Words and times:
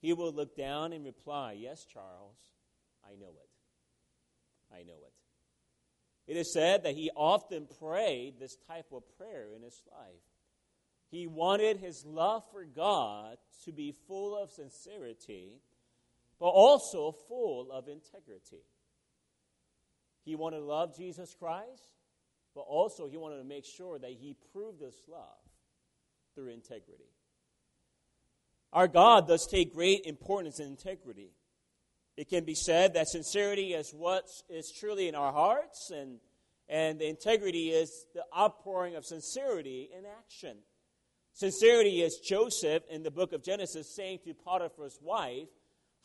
he 0.00 0.14
will 0.14 0.32
look 0.32 0.56
down 0.56 0.94
and 0.94 1.04
reply, 1.04 1.52
Yes, 1.52 1.84
Charles, 1.84 2.38
I 3.04 3.14
know 3.14 3.28
it. 3.28 3.50
I 4.74 4.84
know 4.84 5.04
it. 5.06 5.13
It 6.26 6.36
is 6.36 6.52
said 6.52 6.84
that 6.84 6.94
he 6.94 7.10
often 7.14 7.66
prayed 7.78 8.38
this 8.38 8.56
type 8.68 8.86
of 8.92 9.02
prayer 9.18 9.48
in 9.54 9.62
his 9.62 9.82
life. 9.92 10.22
He 11.10 11.26
wanted 11.26 11.76
his 11.76 12.04
love 12.04 12.42
for 12.50 12.64
God 12.64 13.36
to 13.64 13.72
be 13.72 13.94
full 14.08 14.36
of 14.36 14.50
sincerity, 14.50 15.60
but 16.40 16.46
also 16.46 17.12
full 17.28 17.70
of 17.70 17.88
integrity. 17.88 18.64
He 20.24 20.34
wanted 20.34 20.60
to 20.60 20.64
love 20.64 20.96
Jesus 20.96 21.34
Christ, 21.38 21.90
but 22.54 22.62
also 22.62 23.06
he 23.06 23.18
wanted 23.18 23.38
to 23.38 23.44
make 23.44 23.64
sure 23.66 23.98
that 23.98 24.10
he 24.10 24.34
proved 24.52 24.80
this 24.80 24.96
love 25.06 25.20
through 26.34 26.48
integrity. 26.48 27.04
Our 28.72 28.88
God 28.88 29.28
does 29.28 29.46
take 29.46 29.74
great 29.74 30.06
importance 30.06 30.58
in 30.58 30.66
integrity. 30.66 31.30
It 32.16 32.28
can 32.28 32.44
be 32.44 32.54
said 32.54 32.94
that 32.94 33.08
sincerity 33.08 33.74
is 33.74 33.92
what 33.92 34.28
is 34.48 34.70
truly 34.70 35.08
in 35.08 35.14
our 35.14 35.32
hearts, 35.32 35.90
and, 35.90 36.20
and 36.68 36.98
the 36.98 37.08
integrity 37.08 37.70
is 37.70 38.06
the 38.14 38.24
outpouring 38.36 38.94
of 38.94 39.04
sincerity 39.04 39.90
in 39.96 40.04
action. 40.06 40.58
Sincerity 41.32 42.02
is 42.02 42.18
Joseph 42.18 42.84
in 42.88 43.02
the 43.02 43.10
book 43.10 43.32
of 43.32 43.42
Genesis 43.42 43.92
saying 43.92 44.20
to 44.24 44.34
Potiphar's 44.34 45.00
wife, 45.02 45.48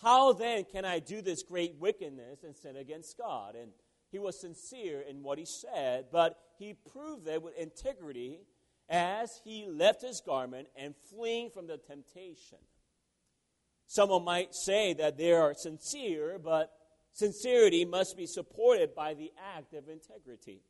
How 0.02 0.34
then 0.34 0.64
can 0.64 0.86
I 0.86 0.98
do 0.98 1.22
this 1.22 1.44
great 1.44 1.76
wickedness 1.80 2.44
and 2.44 2.56
sin 2.56 2.76
against 2.78 3.16
God? 3.16 3.54
And 3.56 3.72
he 4.12 4.18
was 4.18 4.42
sincere 4.42 5.02
in 5.02 5.22
what 5.22 5.38
he 5.38 5.46
said, 5.46 6.06
but 6.12 6.40
he 6.58 6.74
proved 6.74 7.28
it 7.28 7.44
with 7.44 7.56
integrity 7.56 8.40
as 8.90 9.40
he 9.44 9.68
left 9.68 10.02
his 10.02 10.22
garment 10.26 10.68
and 10.76 10.96
fleeing 11.12 11.52
from 11.52 11.68
the 11.68 11.78
temptation. 11.78 12.58
Someone 13.90 14.24
might 14.24 14.54
say 14.54 14.94
that 14.94 15.18
they 15.18 15.32
are 15.32 15.56
sincere, 15.56 16.38
but 16.38 16.72
sincerity 17.12 17.86
must 17.86 18.16
be 18.16 18.28
supported 18.28 18.94
by 18.94 19.16
the 19.16 19.32
act 19.56 19.74
of 19.74 19.90
integrity. 19.90 20.62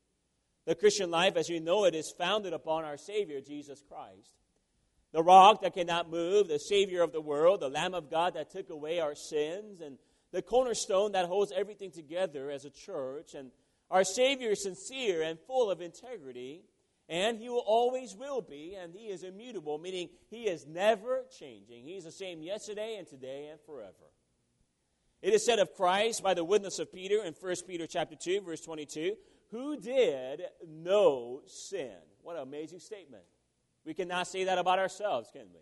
The 0.66 0.74
Christian 0.74 1.12
life, 1.12 1.36
as 1.36 1.50
you 1.50 1.60
know 1.60 1.84
it, 1.84 1.96
is 1.96 2.14
founded 2.18 2.54
upon 2.54 2.86
our 2.86 2.96
Savior, 2.96 3.42
Jesus 3.42 3.84
Christ. 3.90 4.38
The 5.12 5.22
rock 5.22 5.64
that 5.64 5.74
cannot 5.74 6.10
move, 6.10 6.48
the 6.48 6.60
Savior 6.60 7.02
of 7.04 7.12
the 7.12 7.20
world, 7.20 7.60
the 7.60 7.68
Lamb 7.68 7.94
of 7.94 8.10
God 8.10 8.36
that 8.36 8.52
took 8.52 8.70
away 8.70 9.02
our 9.02 9.16
sins, 9.16 9.82
and 9.82 9.98
the 10.32 10.42
cornerstone 10.42 11.12
that 11.12 11.26
holds 11.26 11.52
everything 11.52 11.92
together 11.92 12.50
as 12.50 12.64
a 12.64 12.70
church. 12.70 13.34
And 13.34 13.52
our 13.92 14.06
Savior 14.06 14.52
is 14.52 14.64
sincere 14.64 15.24
and 15.24 15.38
full 15.46 15.70
of 15.70 15.82
integrity 15.82 16.62
and 17.10 17.40
he 17.40 17.50
will 17.50 17.64
always 17.66 18.16
will 18.16 18.40
be, 18.40 18.78
and 18.80 18.94
he 18.94 19.08
is 19.08 19.24
immutable, 19.24 19.80
meaning 19.80 20.10
he 20.30 20.44
is 20.44 20.68
never 20.68 21.26
changing. 21.38 21.84
He's 21.84 22.04
the 22.04 22.12
same 22.12 22.44
yesterday 22.44 22.98
and 22.98 23.08
today 23.08 23.48
and 23.50 23.60
forever. 23.60 24.14
It 25.22 25.34
is 25.34 25.44
said 25.44 25.60
of 25.60 25.74
Christ 25.74 26.24
by 26.24 26.36
the 26.36 26.44
witness 26.44 26.78
of 26.80 26.94
Peter 26.94 27.24
in 27.24 27.34
1 27.34 27.56
Peter 27.68 27.88
chapter 27.88 28.16
2, 28.16 28.42
verse 28.42 28.62
22, 28.62 29.16
who 29.50 29.78
did 29.78 30.44
no 30.68 31.42
sin. 31.48 31.98
What 32.22 32.36
an 32.36 32.44
amazing 32.44 32.80
statement. 32.80 33.24
We 33.84 33.96
cannot 33.96 34.28
say 34.28 34.44
that 34.44 34.60
about 34.60 34.78
ourselves, 34.78 35.30
can 35.34 35.48
we? 35.54 35.62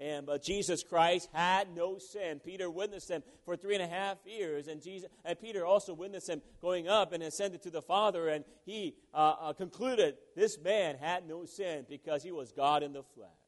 And 0.00 0.26
but 0.26 0.42
Jesus 0.42 0.82
Christ 0.82 1.28
had 1.32 1.74
no 1.74 1.98
sin. 1.98 2.40
Peter 2.44 2.68
witnessed 2.70 3.10
him 3.10 3.22
for 3.44 3.56
three 3.56 3.74
and 3.74 3.82
a 3.82 3.86
half 3.86 4.18
years, 4.24 4.66
and 4.66 4.82
Jesus 4.82 5.08
and 5.24 5.40
Peter 5.40 5.64
also 5.64 5.94
witnessed 5.94 6.28
him 6.28 6.42
going 6.60 6.88
up 6.88 7.12
and 7.12 7.22
ascended 7.22 7.62
to 7.62 7.70
the 7.70 7.82
Father. 7.82 8.28
And 8.28 8.44
he 8.64 8.96
uh, 9.12 9.34
uh, 9.40 9.52
concluded 9.52 10.16
this 10.34 10.58
man 10.58 10.96
had 10.96 11.28
no 11.28 11.44
sin 11.44 11.86
because 11.88 12.22
he 12.22 12.32
was 12.32 12.50
God 12.50 12.82
in 12.82 12.92
the 12.92 13.04
flesh. 13.14 13.43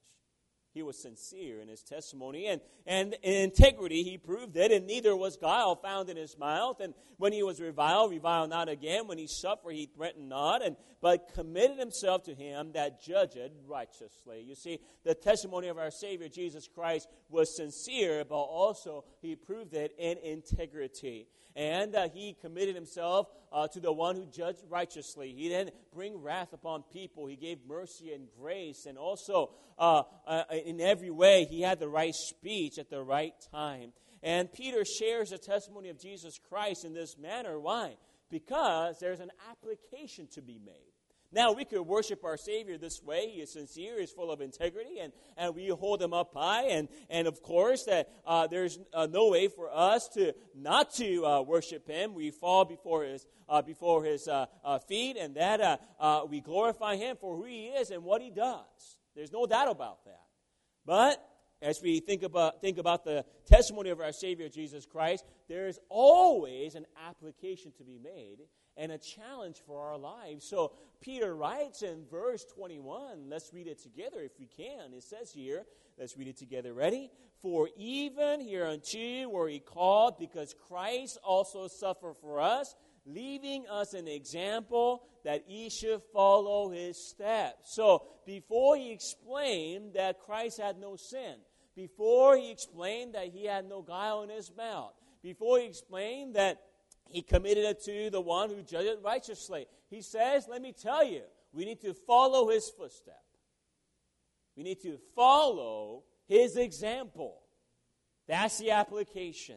He 0.77 0.83
was 0.83 1.01
sincere 1.01 1.63
in 1.63 1.69
his 1.69 1.83
testimony, 1.83 2.49
and, 2.49 2.61
and 2.87 3.15
in 3.23 3.45
integrity 3.45 4.03
he 4.03 4.19
proved 4.19 4.59
it, 4.59 4.71
and 4.71 4.87
neither 4.87 5.17
was 5.17 5.39
guile 5.39 5.75
found 5.75 6.11
in 6.11 6.19
his 6.19 6.37
mouth. 6.37 6.81
And 6.81 6.93
when 7.17 7.33
he 7.33 7.43
was 7.43 7.63
reviled, 7.63 8.11
reviled 8.11 8.51
not 8.51 8.69
again. 8.69 9.09
When 9.09 9.17
he 9.17 9.27
suffered, 9.27 9.73
he 9.73 9.87
threatened 9.87 10.29
not, 10.29 10.63
and 10.63 10.77
but 11.01 11.33
committed 11.33 11.79
himself 11.79 12.25
to 12.25 12.35
him 12.35 12.73
that 12.75 13.03
judged 13.03 13.39
righteously. 13.67 14.45
You 14.47 14.55
see, 14.55 14.81
the 15.03 15.15
testimony 15.15 15.69
of 15.69 15.79
our 15.79 15.91
Savior 15.91 16.29
Jesus 16.29 16.69
Christ 16.69 17.09
was 17.31 17.57
sincere, 17.57 18.27
but 18.29 18.35
also 18.35 19.05
he 19.23 19.35
proved 19.35 19.73
it 19.73 19.95
in 19.99 20.19
integrity 20.19 21.27
and 21.57 21.97
uh, 21.97 22.09
he 22.13 22.37
committed 22.41 22.75
himself 22.75 23.29
uh, 23.51 23.67
to 23.69 23.81
the 23.81 23.93
one 23.93 24.15
who 24.15 24.27
judged 24.27 24.61
righteously. 24.69 25.35
He 25.37 25.49
didn't 25.49 25.75
bring 25.95 26.23
wrath 26.23 26.53
upon 26.53 26.85
people. 26.93 27.27
He 27.27 27.37
gave 27.37 27.59
mercy 27.67 28.13
and 28.13 28.29
grace, 28.39 28.85
and 28.87 28.99
also 28.99 29.51
uh, 29.79 30.03
uh, 30.27 30.43
in 30.65 30.81
every 30.81 31.11
way, 31.11 31.47
he 31.49 31.63
had 31.63 31.81
the 31.81 31.89
right 31.89 32.15
speech 32.15 32.79
at 32.79 32.91
the 32.91 33.03
right 33.03 33.33
time. 33.51 33.93
And 34.23 34.53
Peter 34.53 34.85
shares 34.85 35.31
the 35.31 35.39
testimony 35.39 35.89
of 35.89 35.99
Jesus 35.99 36.39
Christ 36.49 36.85
in 36.85 36.93
this 36.93 37.17
manner. 37.19 37.59
Why? 37.59 37.97
Because 38.31 38.97
there's 39.01 39.21
an 39.21 39.31
application 39.51 40.29
to 40.35 40.43
be 40.43 40.59
made. 40.65 40.96
Now, 41.37 41.53
we 41.53 41.67
could 41.67 41.83
worship 41.83 42.25
our 42.25 42.39
Savior 42.39 42.79
this 42.79 43.03
way. 43.03 43.29
He 43.29 43.43
is 43.43 43.53
sincere, 43.53 44.01
he's 44.01 44.11
full 44.11 44.31
of 44.31 44.41
integrity, 44.41 45.01
and, 45.01 45.13
and 45.37 45.55
we 45.55 45.69
hold 45.69 46.01
him 46.01 46.15
up 46.15 46.33
high. 46.33 46.69
And, 46.69 46.89
and 47.11 47.29
of 47.29 47.43
course, 47.43 47.85
that 47.85 48.09
uh, 48.27 48.47
there's 48.47 48.79
uh, 48.95 49.07
no 49.11 49.29
way 49.29 49.49
for 49.49 49.69
us 49.71 50.09
to 50.15 50.33
not 50.55 50.95
to 50.95 51.27
uh, 51.27 51.43
worship 51.43 51.87
him. 51.87 52.15
We 52.15 52.31
fall 52.31 52.65
before 52.65 53.05
his, 53.05 53.27
uh, 53.51 53.61
before 53.61 54.03
his 54.03 54.27
uh, 54.27 54.47
uh, 54.65 54.79
feet, 54.79 55.19
and 55.19 55.35
that 55.35 55.79
we 56.31 56.41
glorify 56.41 56.97
him 56.97 57.19
for 57.21 57.37
who 57.37 57.45
he 57.45 57.67
is 57.67 57.91
and 57.91 58.03
what 58.03 58.23
he 58.23 58.31
does. 58.31 58.99
There's 59.15 59.31
no 59.31 59.45
doubt 59.45 59.69
about 59.71 60.07
that. 60.07 60.23
But 60.87 61.23
as 61.61 61.83
we 61.83 62.01
think 62.01 62.23
about, 62.23 62.63
think 62.63 62.79
about 62.79 63.05
the 63.05 63.27
testimony 63.45 63.91
of 63.91 64.01
our 64.01 64.13
Savior 64.13 64.49
Jesus 64.49 64.87
Christ, 64.87 65.27
there 65.51 65.69
is 65.69 65.79
always 65.91 66.77
an 66.77 66.87
application 67.07 67.73
to 67.77 67.85
be 67.85 67.99
made 68.03 68.39
and 68.77 68.93
a 68.93 68.99
challenge 68.99 69.63
for 69.67 69.81
our 69.81 69.99
lives. 69.99 70.47
So 70.47 70.73
Peter 71.01 71.35
writes 71.35 71.83
in 71.83 72.05
verse 72.11 72.45
21, 72.55 73.29
let's 73.29 73.53
read 73.53 73.67
it 73.67 73.83
together 73.83 74.21
if 74.21 74.33
we 74.39 74.47
can. 74.47 74.93
It 74.93 75.03
says 75.03 75.33
here, 75.33 75.65
let's 75.99 76.17
read 76.17 76.29
it 76.29 76.37
together. 76.37 76.73
Ready? 76.73 77.11
For 77.43 77.69
even 77.77 78.41
hereunto 78.41 79.29
were 79.29 79.49
he 79.49 79.61
called, 79.61 80.19
because 80.19 80.55
Christ 80.69 81.19
also 81.23 81.69
suffered 81.69 82.17
for 82.21 82.41
us, 82.41 82.75
leaving 83.05 83.67
us 83.69 83.95
an 83.95 84.09
example 84.09 85.05
that 85.25 85.49
ye 85.49 85.71
should 85.71 86.03
follow 86.13 86.71
his 86.71 86.97
steps. 86.97 87.75
So 87.75 88.03
before 88.27 88.77
he 88.77 88.93
explained 88.93 89.95
that 89.95 90.21
Christ 90.21 90.61
had 90.61 90.79
no 90.79 90.97
sin, 90.97 91.37
before 91.75 92.37
he 92.37 92.51
explained 92.51 93.15
that 93.15 93.29
he 93.29 93.45
had 93.45 93.69
no 93.69 93.83
guile 93.83 94.23
in 94.23 94.31
his 94.31 94.51
mouth, 94.57 94.95
before 95.23 95.59
he 95.59 95.67
explained 95.67 96.37
that 96.37 96.61
he 97.09 97.23
committed 97.23 97.65
it 97.65 97.83
to 97.85 98.11
the 98.11 98.21
one 98.21 98.51
who 98.51 98.63
judged 98.63 99.03
righteously. 99.05 99.67
He 99.89 100.03
says, 100.03 100.47
Let 100.49 100.63
me 100.63 100.73
tell 100.73 101.05
you, 101.05 101.23
we 101.53 101.65
need 101.65 101.81
to 101.83 101.95
follow 101.95 102.49
his 102.49 102.69
footstep. 102.69 103.23
We 104.57 104.63
need 104.63 104.81
to 104.83 104.99
follow 105.15 106.05
his 106.27 106.57
example. 106.57 107.41
That's 108.27 108.59
the 108.59 108.73
application. 108.73 109.57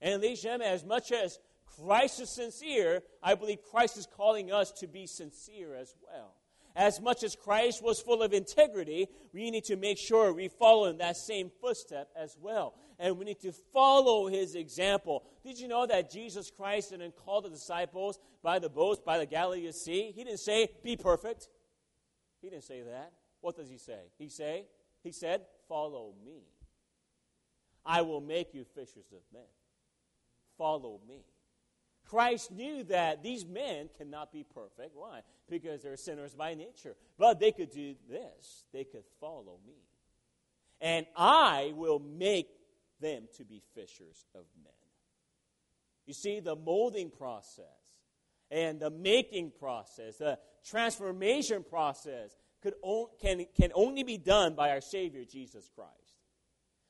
And 0.00 0.22
and 0.22 0.62
as 0.62 0.84
much 0.84 1.12
as 1.12 1.38
Christ 1.76 2.20
is 2.20 2.30
sincere, 2.30 3.02
I 3.22 3.34
believe 3.34 3.58
Christ 3.62 3.96
is 3.96 4.06
calling 4.06 4.52
us 4.52 4.70
to 4.72 4.86
be 4.86 5.06
sincere 5.06 5.74
as 5.74 5.94
well 6.02 6.34
as 6.76 7.00
much 7.00 7.22
as 7.22 7.36
Christ 7.36 7.82
was 7.82 8.00
full 8.00 8.22
of 8.22 8.32
integrity, 8.32 9.08
we 9.32 9.50
need 9.50 9.64
to 9.64 9.76
make 9.76 9.98
sure 9.98 10.32
we 10.32 10.48
follow 10.48 10.86
in 10.86 10.98
that 10.98 11.16
same 11.16 11.50
footstep 11.60 12.08
as 12.16 12.36
well. 12.40 12.74
And 12.98 13.18
we 13.18 13.24
need 13.24 13.40
to 13.40 13.52
follow 13.52 14.28
his 14.28 14.54
example. 14.54 15.24
Did 15.44 15.58
you 15.58 15.68
know 15.68 15.86
that 15.86 16.10
Jesus 16.10 16.50
Christ 16.50 16.90
didn't 16.90 17.16
call 17.16 17.42
the 17.42 17.50
disciples 17.50 18.18
by 18.42 18.58
the 18.58 18.68
boats 18.68 19.00
by 19.04 19.18
the 19.18 19.26
Galilee 19.26 19.70
Sea? 19.72 20.12
He 20.14 20.24
didn't 20.24 20.40
say, 20.40 20.68
be 20.82 20.96
perfect. 20.96 21.48
He 22.40 22.50
didn't 22.50 22.64
say 22.64 22.82
that. 22.82 23.12
What 23.40 23.56
does 23.56 23.68
he 23.68 23.78
say? 23.78 24.00
He 24.18 24.28
say, 24.28 24.66
he 25.02 25.12
said, 25.12 25.42
follow 25.68 26.14
me. 26.24 26.42
I 27.84 28.02
will 28.02 28.20
make 28.20 28.54
you 28.54 28.64
fishers 28.64 29.12
of 29.12 29.20
men. 29.32 29.42
Follow 30.56 31.00
me. 31.06 31.24
Christ 32.08 32.52
knew 32.52 32.84
that 32.84 33.22
these 33.22 33.44
men 33.44 33.88
cannot 33.96 34.32
be 34.32 34.44
perfect. 34.44 34.94
Why? 34.94 35.20
Because 35.48 35.82
they're 35.82 35.96
sinners 35.96 36.34
by 36.34 36.54
nature. 36.54 36.96
But 37.18 37.40
they 37.40 37.52
could 37.52 37.70
do 37.70 37.94
this 38.08 38.64
they 38.72 38.84
could 38.84 39.04
follow 39.20 39.58
me. 39.66 39.74
And 40.80 41.06
I 41.16 41.72
will 41.76 41.98
make 41.98 42.48
them 43.04 43.28
to 43.36 43.44
be 43.44 43.62
fishers 43.74 44.24
of 44.34 44.46
men. 44.64 44.72
You 46.06 46.14
see, 46.14 46.40
the 46.40 46.56
molding 46.56 47.10
process 47.10 47.64
and 48.50 48.80
the 48.80 48.90
making 48.90 49.52
process, 49.58 50.16
the 50.16 50.38
transformation 50.66 51.64
process, 51.68 52.36
could 52.62 52.74
on, 52.82 53.08
can, 53.20 53.46
can 53.54 53.70
only 53.74 54.02
be 54.02 54.16
done 54.16 54.54
by 54.54 54.70
our 54.70 54.80
Savior, 54.80 55.24
Jesus 55.24 55.70
Christ. 55.74 55.90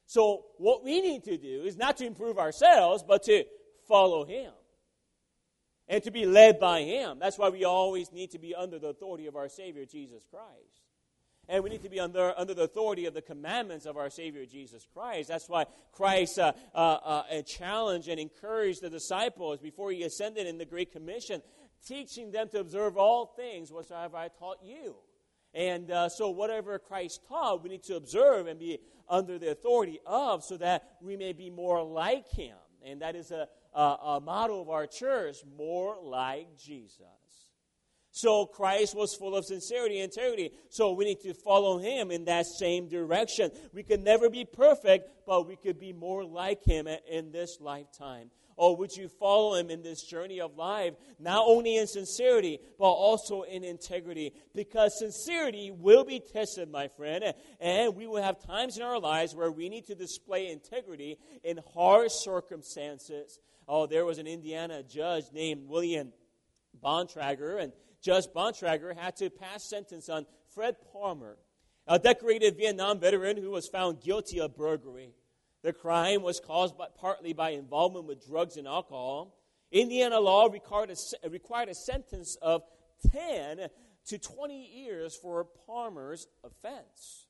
So, 0.06 0.44
what 0.58 0.84
we 0.84 1.00
need 1.00 1.24
to 1.24 1.36
do 1.36 1.62
is 1.64 1.76
not 1.76 1.96
to 1.96 2.06
improve 2.06 2.38
ourselves, 2.38 3.02
but 3.06 3.24
to 3.24 3.44
follow 3.88 4.24
Him 4.24 4.52
and 5.88 6.02
to 6.04 6.12
be 6.12 6.26
led 6.26 6.60
by 6.60 6.82
Him. 6.82 7.18
That's 7.18 7.38
why 7.38 7.48
we 7.48 7.64
always 7.64 8.12
need 8.12 8.30
to 8.32 8.38
be 8.38 8.54
under 8.54 8.78
the 8.78 8.88
authority 8.88 9.26
of 9.26 9.34
our 9.34 9.48
Savior, 9.48 9.84
Jesus 9.84 10.24
Christ. 10.30 10.83
And 11.48 11.62
we 11.62 11.70
need 11.70 11.82
to 11.82 11.88
be 11.88 12.00
under, 12.00 12.32
under 12.36 12.54
the 12.54 12.62
authority 12.62 13.06
of 13.06 13.14
the 13.14 13.22
commandments 13.22 13.86
of 13.86 13.96
our 13.96 14.10
Savior 14.10 14.46
Jesus 14.46 14.86
Christ. 14.92 15.28
That's 15.28 15.48
why 15.48 15.66
Christ 15.92 16.38
uh, 16.38 16.52
uh, 16.74 16.78
uh, 16.78 17.42
challenged 17.42 18.08
and 18.08 18.18
encouraged 18.18 18.82
the 18.82 18.90
disciples 18.90 19.60
before 19.60 19.90
he 19.90 20.02
ascended 20.02 20.46
in 20.46 20.58
the 20.58 20.64
Great 20.64 20.92
Commission, 20.92 21.42
teaching 21.86 22.32
them 22.32 22.48
to 22.50 22.60
observe 22.60 22.96
all 22.96 23.26
things 23.26 23.70
whatsoever 23.70 24.16
I 24.16 24.28
taught 24.28 24.58
you. 24.62 24.96
And 25.52 25.90
uh, 25.90 26.08
so, 26.08 26.30
whatever 26.30 26.78
Christ 26.80 27.20
taught, 27.28 27.62
we 27.62 27.68
need 27.68 27.84
to 27.84 27.94
observe 27.94 28.48
and 28.48 28.58
be 28.58 28.80
under 29.08 29.38
the 29.38 29.50
authority 29.50 30.00
of 30.04 30.42
so 30.42 30.56
that 30.56 30.96
we 31.00 31.16
may 31.16 31.32
be 31.32 31.50
more 31.50 31.82
like 31.82 32.28
him. 32.28 32.56
And 32.84 33.02
that 33.02 33.14
is 33.14 33.30
a, 33.30 33.48
a, 33.72 33.80
a 33.80 34.20
motto 34.20 34.60
of 34.60 34.68
our 34.68 34.86
church 34.86 35.36
more 35.56 35.96
like 36.02 36.58
Jesus. 36.58 37.23
So 38.14 38.46
Christ 38.46 38.94
was 38.94 39.12
full 39.12 39.34
of 39.34 39.44
sincerity 39.44 39.98
and 39.98 40.04
integrity. 40.04 40.52
So 40.68 40.92
we 40.92 41.04
need 41.04 41.20
to 41.22 41.34
follow 41.34 41.78
him 41.78 42.12
in 42.12 42.26
that 42.26 42.46
same 42.46 42.86
direction. 42.86 43.50
We 43.72 43.82
could 43.82 44.04
never 44.04 44.30
be 44.30 44.44
perfect, 44.44 45.26
but 45.26 45.48
we 45.48 45.56
could 45.56 45.80
be 45.80 45.92
more 45.92 46.24
like 46.24 46.62
him 46.64 46.86
in 47.10 47.32
this 47.32 47.58
lifetime. 47.60 48.30
Or 48.54 48.76
would 48.76 48.96
you 48.96 49.08
follow 49.08 49.56
him 49.56 49.68
in 49.68 49.82
this 49.82 50.04
journey 50.04 50.40
of 50.40 50.56
life, 50.56 50.94
not 51.18 51.42
only 51.44 51.76
in 51.76 51.88
sincerity, 51.88 52.60
but 52.78 52.84
also 52.84 53.42
in 53.42 53.64
integrity? 53.64 54.32
Because 54.54 54.96
sincerity 54.96 55.72
will 55.72 56.04
be 56.04 56.20
tested, 56.20 56.70
my 56.70 56.86
friend, 56.86 57.34
and 57.58 57.96
we 57.96 58.06
will 58.06 58.22
have 58.22 58.38
times 58.46 58.76
in 58.76 58.84
our 58.84 59.00
lives 59.00 59.34
where 59.34 59.50
we 59.50 59.68
need 59.68 59.86
to 59.86 59.96
display 59.96 60.52
integrity 60.52 61.18
in 61.42 61.58
hard 61.74 62.12
circumstances. 62.12 63.40
Oh, 63.66 63.86
there 63.86 64.04
was 64.04 64.18
an 64.18 64.28
Indiana 64.28 64.84
judge 64.84 65.24
named 65.32 65.68
William 65.68 66.12
Bontrager, 66.84 67.62
and 67.62 67.72
Judge 68.02 68.26
Bontrager 68.34 68.96
had 68.96 69.16
to 69.16 69.30
pass 69.30 69.64
sentence 69.64 70.08
on 70.08 70.26
Fred 70.54 70.76
Palmer, 70.92 71.38
a 71.86 71.98
decorated 71.98 72.56
Vietnam 72.56 73.00
veteran 73.00 73.36
who 73.36 73.50
was 73.50 73.68
found 73.68 74.02
guilty 74.02 74.40
of 74.40 74.56
burglary. 74.56 75.14
The 75.62 75.72
crime 75.72 76.22
was 76.22 76.40
caused 76.40 76.76
by, 76.76 76.88
partly 77.00 77.32
by 77.32 77.50
involvement 77.50 78.06
with 78.06 78.26
drugs 78.26 78.56
and 78.56 78.68
alcohol. 78.68 79.38
Indiana 79.72 80.20
law 80.20 80.46
required 80.46 80.90
a, 80.90 81.30
required 81.30 81.70
a 81.70 81.74
sentence 81.74 82.36
of 82.42 82.62
10 83.10 83.68
to 84.06 84.18
20 84.18 84.54
years 84.54 85.16
for 85.16 85.46
Palmer's 85.66 86.26
offense. 86.44 87.26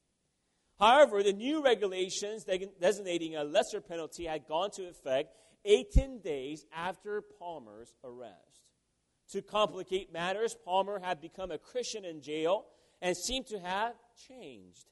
However, 0.78 1.22
the 1.22 1.32
new 1.32 1.62
regulations 1.62 2.44
designating 2.80 3.36
a 3.36 3.44
lesser 3.44 3.80
penalty 3.80 4.24
had 4.26 4.48
gone 4.48 4.70
to 4.72 4.88
effect 4.88 5.36
18 5.64 6.20
days 6.20 6.64
after 6.74 7.22
Palmer's 7.38 7.94
arrest. 8.02 8.63
To 9.32 9.42
complicate 9.42 10.12
matters, 10.12 10.56
Palmer 10.64 11.00
had 11.00 11.20
become 11.20 11.50
a 11.50 11.58
Christian 11.58 12.04
in 12.04 12.20
jail 12.20 12.66
and 13.00 13.16
seemed 13.16 13.46
to 13.48 13.58
have 13.58 13.94
changed. 14.28 14.86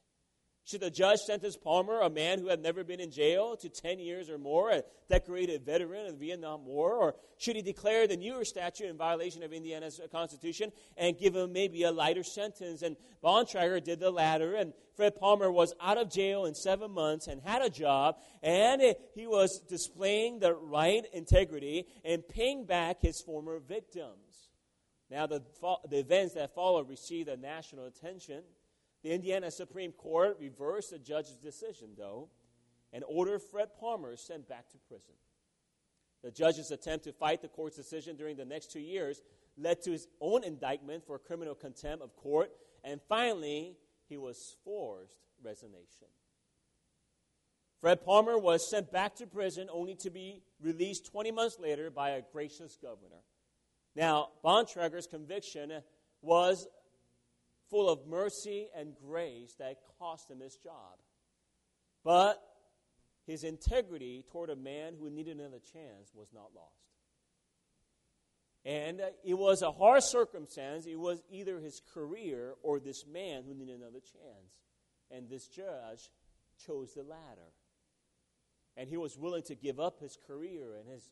Should 0.65 0.79
the 0.79 0.89
judge 0.89 1.19
sentence 1.19 1.57
Palmer, 1.57 1.99
a 1.99 2.09
man 2.09 2.39
who 2.39 2.47
had 2.47 2.61
never 2.61 2.85
been 2.85 3.01
in 3.01 3.11
jail, 3.11 3.57
to 3.57 3.67
10 3.67 3.99
years 3.99 4.29
or 4.29 4.37
more, 4.37 4.71
a 4.71 4.83
decorated 5.09 5.65
veteran 5.65 6.05
of 6.05 6.13
the 6.13 6.25
Vietnam 6.25 6.65
War? 6.65 6.95
Or 6.95 7.15
should 7.37 7.57
he 7.57 7.61
declare 7.61 8.07
the 8.07 8.15
newer 8.15 8.45
statute 8.45 8.87
in 8.87 8.95
violation 8.95 9.43
of 9.43 9.51
Indiana's 9.51 9.99
Constitution 10.09 10.71
and 10.95 11.17
give 11.17 11.35
him 11.35 11.51
maybe 11.51 11.83
a 11.83 11.91
lighter 11.91 12.23
sentence? 12.23 12.81
And 12.81 12.95
Bontrager 13.21 13.83
did 13.83 13.99
the 13.99 14.09
latter, 14.09 14.55
and 14.55 14.73
Fred 14.95 15.17
Palmer 15.17 15.51
was 15.51 15.73
out 15.81 15.97
of 15.97 16.09
jail 16.09 16.45
in 16.45 16.55
seven 16.55 16.91
months 16.91 17.27
and 17.27 17.41
had 17.41 17.61
a 17.61 17.69
job, 17.69 18.15
and 18.41 18.81
he 19.15 19.27
was 19.27 19.59
displaying 19.67 20.39
the 20.39 20.53
right 20.53 21.03
integrity 21.11 21.87
and 22.05 22.25
paying 22.25 22.65
back 22.65 23.01
his 23.01 23.19
former 23.19 23.59
victims. 23.59 24.22
Now, 25.13 25.27
the, 25.27 25.43
the 25.87 25.99
events 25.99 26.33
that 26.33 26.55
followed 26.55 26.89
received 26.89 27.29
a 27.29 27.37
national 27.37 27.85
attention. 27.85 28.41
The 29.03 29.11
Indiana 29.11 29.51
Supreme 29.51 29.91
Court 29.91 30.37
reversed 30.39 30.89
the 30.89 30.97
judge's 30.97 31.35
decision, 31.35 31.89
though, 31.95 32.29
and 32.91 33.03
ordered 33.07 33.43
Fred 33.43 33.69
Palmer 33.79 34.15
sent 34.15 34.49
back 34.49 34.71
to 34.71 34.77
prison. 34.87 35.13
The 36.23 36.31
judge's 36.31 36.71
attempt 36.71 37.05
to 37.05 37.13
fight 37.13 37.43
the 37.43 37.47
court's 37.47 37.75
decision 37.75 38.15
during 38.15 38.37
the 38.37 38.45
next 38.45 38.71
two 38.71 38.79
years 38.79 39.21
led 39.55 39.83
to 39.83 39.91
his 39.91 40.07
own 40.19 40.43
indictment 40.43 41.05
for 41.05 41.19
criminal 41.19 41.53
contempt 41.53 42.03
of 42.03 42.15
court, 42.15 42.49
and 42.83 42.99
finally, 43.07 43.77
he 44.09 44.17
was 44.17 44.55
forced 44.65 45.17
resignation. 45.43 46.07
Fred 47.79 48.03
Palmer 48.03 48.39
was 48.39 48.67
sent 48.67 48.91
back 48.91 49.13
to 49.17 49.27
prison 49.27 49.69
only 49.71 49.93
to 49.95 50.09
be 50.09 50.41
released 50.59 51.05
20 51.11 51.29
months 51.29 51.59
later 51.59 51.91
by 51.91 52.11
a 52.11 52.23
gracious 52.31 52.79
governor. 52.81 53.21
Now, 53.95 54.29
Bontrager's 54.43 55.07
conviction 55.07 55.71
was 56.21 56.67
full 57.69 57.89
of 57.89 58.07
mercy 58.07 58.67
and 58.75 58.93
grace 59.05 59.55
that 59.59 59.77
cost 59.99 60.29
him 60.29 60.39
his 60.39 60.55
job. 60.55 60.99
But 62.03 62.41
his 63.25 63.43
integrity 63.43 64.25
toward 64.31 64.49
a 64.49 64.55
man 64.55 64.95
who 64.99 65.09
needed 65.09 65.37
another 65.39 65.59
chance 65.59 66.11
was 66.13 66.27
not 66.33 66.49
lost. 66.55 66.83
And 68.65 69.01
it 69.25 69.33
was 69.33 69.61
a 69.61 69.71
hard 69.71 70.03
circumstance. 70.03 70.85
It 70.85 70.99
was 70.99 71.21
either 71.29 71.59
his 71.59 71.81
career 71.93 72.53
or 72.61 72.79
this 72.79 73.05
man 73.05 73.43
who 73.45 73.53
needed 73.53 73.75
another 73.75 73.99
chance. 73.99 74.53
And 75.11 75.29
this 75.29 75.47
judge 75.47 76.09
chose 76.65 76.93
the 76.93 77.03
latter. 77.03 77.51
And 78.77 78.89
he 78.89 78.97
was 78.97 79.17
willing 79.17 79.43
to 79.43 79.55
give 79.55 79.79
up 79.79 79.99
his 79.99 80.17
career 80.27 80.77
and 80.79 80.89
his, 80.89 81.09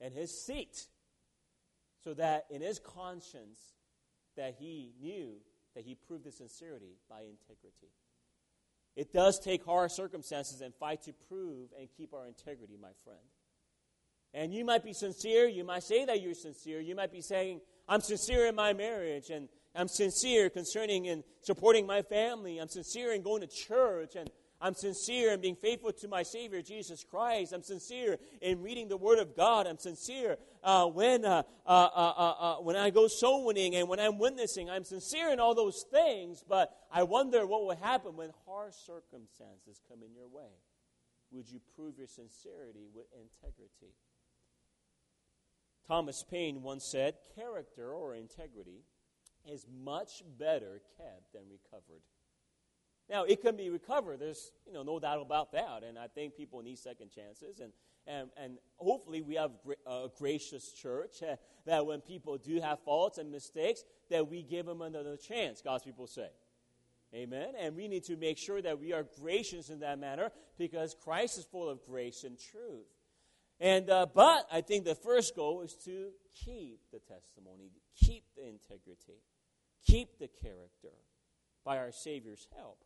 and 0.00 0.14
his 0.14 0.44
seat 0.44 0.86
so 2.04 2.14
that 2.14 2.44
in 2.50 2.60
his 2.60 2.78
conscience 2.78 3.60
that 4.36 4.54
he 4.58 4.92
knew 5.00 5.36
that 5.74 5.84
he 5.84 5.94
proved 5.94 6.26
his 6.26 6.36
sincerity 6.36 6.98
by 7.08 7.20
integrity. 7.20 7.92
It 8.94 9.12
does 9.12 9.40
take 9.40 9.64
hard 9.64 9.90
circumstances 9.90 10.60
and 10.60 10.72
fight 10.74 11.02
to 11.02 11.12
prove 11.28 11.70
and 11.78 11.88
keep 11.96 12.14
our 12.14 12.26
integrity, 12.26 12.76
my 12.80 12.92
friend. 13.02 13.18
And 14.32 14.52
you 14.52 14.64
might 14.64 14.84
be 14.84 14.92
sincere. 14.92 15.48
You 15.48 15.64
might 15.64 15.82
say 15.82 16.04
that 16.04 16.20
you're 16.20 16.34
sincere. 16.34 16.80
You 16.80 16.94
might 16.94 17.12
be 17.12 17.20
saying, 17.20 17.60
I'm 17.88 18.00
sincere 18.00 18.46
in 18.46 18.54
my 18.54 18.72
marriage, 18.72 19.30
and 19.30 19.48
I'm 19.74 19.88
sincere 19.88 20.48
concerning 20.50 21.08
and 21.08 21.24
supporting 21.40 21.86
my 21.86 22.02
family. 22.02 22.58
I'm 22.58 22.68
sincere 22.68 23.12
in 23.12 23.22
going 23.22 23.40
to 23.40 23.48
church, 23.48 24.14
and 24.16 24.30
I'm 24.64 24.72
sincere 24.72 25.34
in 25.34 25.42
being 25.42 25.56
faithful 25.56 25.92
to 25.92 26.08
my 26.08 26.22
Savior, 26.22 26.62
Jesus 26.62 27.04
Christ. 27.04 27.52
I'm 27.52 27.62
sincere 27.62 28.16
in 28.40 28.62
reading 28.62 28.88
the 28.88 28.96
Word 28.96 29.18
of 29.18 29.36
God. 29.36 29.66
I'm 29.66 29.76
sincere 29.76 30.38
uh, 30.62 30.86
when, 30.86 31.26
uh, 31.26 31.42
uh, 31.66 31.88
uh, 31.94 32.34
uh 32.38 32.54
when 32.62 32.74
I 32.74 32.88
go 32.88 33.06
soul 33.06 33.44
winning 33.44 33.76
and 33.76 33.90
when 33.90 34.00
I'm 34.00 34.16
witnessing. 34.16 34.70
I'm 34.70 34.84
sincere 34.84 35.30
in 35.30 35.38
all 35.38 35.54
those 35.54 35.84
things, 35.92 36.42
but 36.48 36.74
I 36.90 37.02
wonder 37.02 37.46
what 37.46 37.66
will 37.66 37.76
happen 37.76 38.16
when 38.16 38.30
harsh 38.46 38.72
circumstances 38.86 39.82
come 39.86 39.98
in 40.02 40.14
your 40.14 40.28
way. 40.28 40.48
Would 41.30 41.50
you 41.50 41.60
prove 41.76 41.98
your 41.98 42.06
sincerity 42.06 42.88
with 42.94 43.04
integrity? 43.12 43.92
Thomas 45.86 46.24
Paine 46.30 46.62
once 46.62 46.86
said, 46.86 47.16
Character 47.34 47.92
or 47.92 48.14
integrity 48.14 48.86
is 49.46 49.66
much 49.84 50.22
better 50.38 50.80
kept 50.96 51.34
than 51.34 51.42
recovered. 51.50 52.00
Now, 53.08 53.24
it 53.24 53.42
can 53.42 53.56
be 53.56 53.68
recovered. 53.70 54.20
There's 54.20 54.52
you 54.66 54.72
know, 54.72 54.82
no 54.82 54.98
doubt 54.98 55.20
about 55.20 55.52
that. 55.52 55.82
And 55.86 55.98
I 55.98 56.06
think 56.06 56.36
people 56.36 56.62
need 56.62 56.78
second 56.78 57.10
chances. 57.10 57.60
And, 57.60 57.72
and, 58.06 58.28
and 58.36 58.58
hopefully, 58.76 59.20
we 59.20 59.34
have 59.34 59.50
a 59.86 60.08
gracious 60.18 60.72
church 60.72 61.22
uh, 61.22 61.36
that 61.66 61.84
when 61.86 62.00
people 62.00 62.38
do 62.38 62.60
have 62.60 62.80
faults 62.80 63.18
and 63.18 63.30
mistakes, 63.30 63.82
that 64.10 64.28
we 64.28 64.42
give 64.42 64.66
them 64.66 64.82
another 64.82 65.16
chance, 65.16 65.60
God's 65.60 65.84
people 65.84 66.06
say. 66.06 66.28
Amen. 67.14 67.52
And 67.58 67.76
we 67.76 67.86
need 67.86 68.04
to 68.04 68.16
make 68.16 68.38
sure 68.38 68.60
that 68.60 68.80
we 68.80 68.92
are 68.92 69.04
gracious 69.20 69.70
in 69.70 69.80
that 69.80 69.98
manner 70.00 70.30
because 70.58 70.96
Christ 71.04 71.38
is 71.38 71.44
full 71.44 71.68
of 71.68 71.84
grace 71.84 72.24
and 72.24 72.36
truth. 72.38 72.88
And, 73.60 73.88
uh, 73.88 74.06
but 74.12 74.48
I 74.50 74.62
think 74.62 74.84
the 74.84 74.96
first 74.96 75.36
goal 75.36 75.60
is 75.62 75.74
to 75.84 76.08
keep 76.44 76.80
the 76.92 76.98
testimony, 76.98 77.70
keep 77.94 78.24
the 78.36 78.48
integrity, 78.48 79.22
keep 79.86 80.18
the 80.18 80.28
character 80.42 80.96
by 81.64 81.78
our 81.78 81.92
Savior's 81.92 82.48
help. 82.56 82.78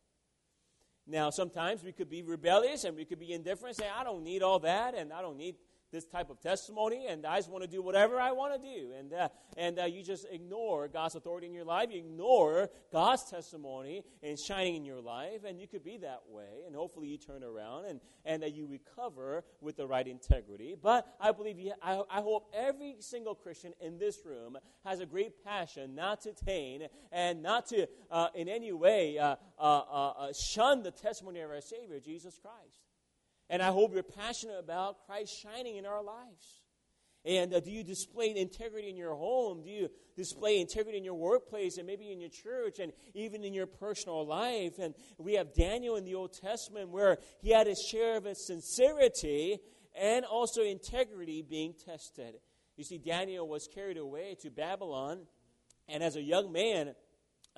Now, 1.11 1.31
sometimes 1.31 1.83
we 1.83 1.93
could 1.93 2.11
be 2.11 2.23
rebellious 2.23 2.85
and 2.85 2.95
we 2.95 3.07
could 3.07 3.19
be 3.19 3.33
indifferent, 3.33 3.77
say, 3.77 3.87
I 3.89 4.05
don't 4.05 4.23
need 4.23 4.43
all 4.43 4.59
that, 4.59 4.95
and 4.95 5.11
I 5.11 5.23
don't 5.23 5.39
need 5.39 5.55
this 5.91 6.05
type 6.05 6.31
of 6.31 6.41
testimony, 6.41 7.07
and 7.09 7.25
I 7.25 7.37
just 7.37 7.51
want 7.51 7.65
to 7.65 7.71
do 7.71 7.83
whatever 7.83 8.21
I 8.21 8.33
want 8.33 8.61
to 8.61 8.69
do. 8.69 8.93
And, 8.99 9.13
uh, 9.13 9.29
and 9.57 9.79
uh, 9.79 9.85
you 9.85 10.03
just 10.03 10.27
ignore 10.31 10.89
God's 10.89 11.15
authority 11.15 11.47
in 11.47 11.55
your 11.55 11.65
life. 11.65 11.89
You 11.91 11.99
ignore 11.99 12.69
God's 12.93 13.25
testimony 13.31 14.05
and 14.23 14.39
shining 14.39 14.77
in 14.77 14.85
your 14.85 15.01
life. 15.01 15.45
And 15.47 15.59
you 15.59 15.67
could 15.67 15.85
be 15.85 15.99
that 15.99 16.23
way. 16.29 16.65
And 16.67 16.75
hopefully 16.75 17.09
you 17.09 17.17
turn 17.17 17.43
around 17.43 17.87
and, 17.87 18.01
and 18.25 18.43
that 18.43 18.55
you 18.55 18.67
recover 18.67 19.45
with 19.61 19.77
the 19.77 19.87
right 19.87 20.07
integrity. 20.07 20.77
But 20.81 21.07
I 21.21 21.33
believe, 21.33 21.59
you, 21.59 21.73
I, 21.83 22.03
I 22.11 22.21
hope 22.21 22.53
every 22.55 22.97
single 23.01 23.35
Christian 23.35 23.73
in 23.81 23.99
this 23.99 24.19
room 24.25 24.59
has 24.85 25.01
a 25.01 25.07
great 25.07 25.45
passion 25.45 25.95
not 25.95 26.23
to 26.23 26.33
taint 26.33 26.85
and 27.13 27.43
not 27.43 27.67
to 27.69 27.89
uh, 28.11 28.29
in 28.35 28.49
any 28.49 28.73
way 28.73 29.19
uh, 29.19 29.37
uh, 29.59 29.63
uh, 29.63 30.33
shun 30.33 30.83
the 30.83 30.91
testimony 30.91 31.41
of 31.41 31.51
our 31.51 31.61
Savior, 31.61 32.01
Jesus 32.01 32.39
Christ. 32.39 32.88
And 33.51 33.63
I 33.63 33.71
hope 33.71 33.95
you're 33.95 34.03
passionate 34.03 34.59
about 34.59 35.07
Christ 35.07 35.33
shining 35.43 35.77
in 35.77 35.87
our 35.87 36.03
lives. 36.03 36.63
And 37.25 37.53
uh, 37.53 37.61
do 37.61 37.71
you 37.71 37.83
display 37.83 38.35
integrity 38.37 38.89
in 38.89 38.97
your 38.97 39.15
home? 39.15 39.63
Do 39.63 39.71
you 39.71 39.89
display 40.17 40.61
integrity 40.61 40.99
in 40.99 41.05
your 41.05 41.15
workplace 41.15 41.77
and 41.77 41.87
maybe 41.87 42.13
in 42.13 42.21
your 42.21 42.31
church 42.31 42.79
and 42.79 42.93
even 43.15 43.45
in 43.45 43.53
your 43.53 43.67
personal 43.67 44.27
life? 44.27 44.79
And 44.79 44.95
we 45.19 45.35
have 45.35 45.53
Daniel 45.55 45.97
in 45.97 46.05
the 46.05 46.15
Old 46.15 46.33
Testament 46.33 46.91
where 46.91 47.19
he 47.41 47.51
had 47.51 47.67
his 47.67 47.87
share 47.91 48.17
of 48.17 48.25
his 48.25 48.47
sincerity 48.47 49.59
and 49.99 50.25
also 50.25 50.63
integrity 50.63 51.43
being 51.43 51.75
tested. 51.85 52.35
You 52.77 52.85
see, 52.85 52.99
Daniel 52.99 53.49
was 53.49 53.69
carried 53.75 53.99
away 53.99 54.37
to 54.43 54.51
Babylon, 54.51 55.27
and 55.89 56.03
as 56.03 56.15
a 56.15 56.23
young 56.23 56.53
man, 56.53 56.95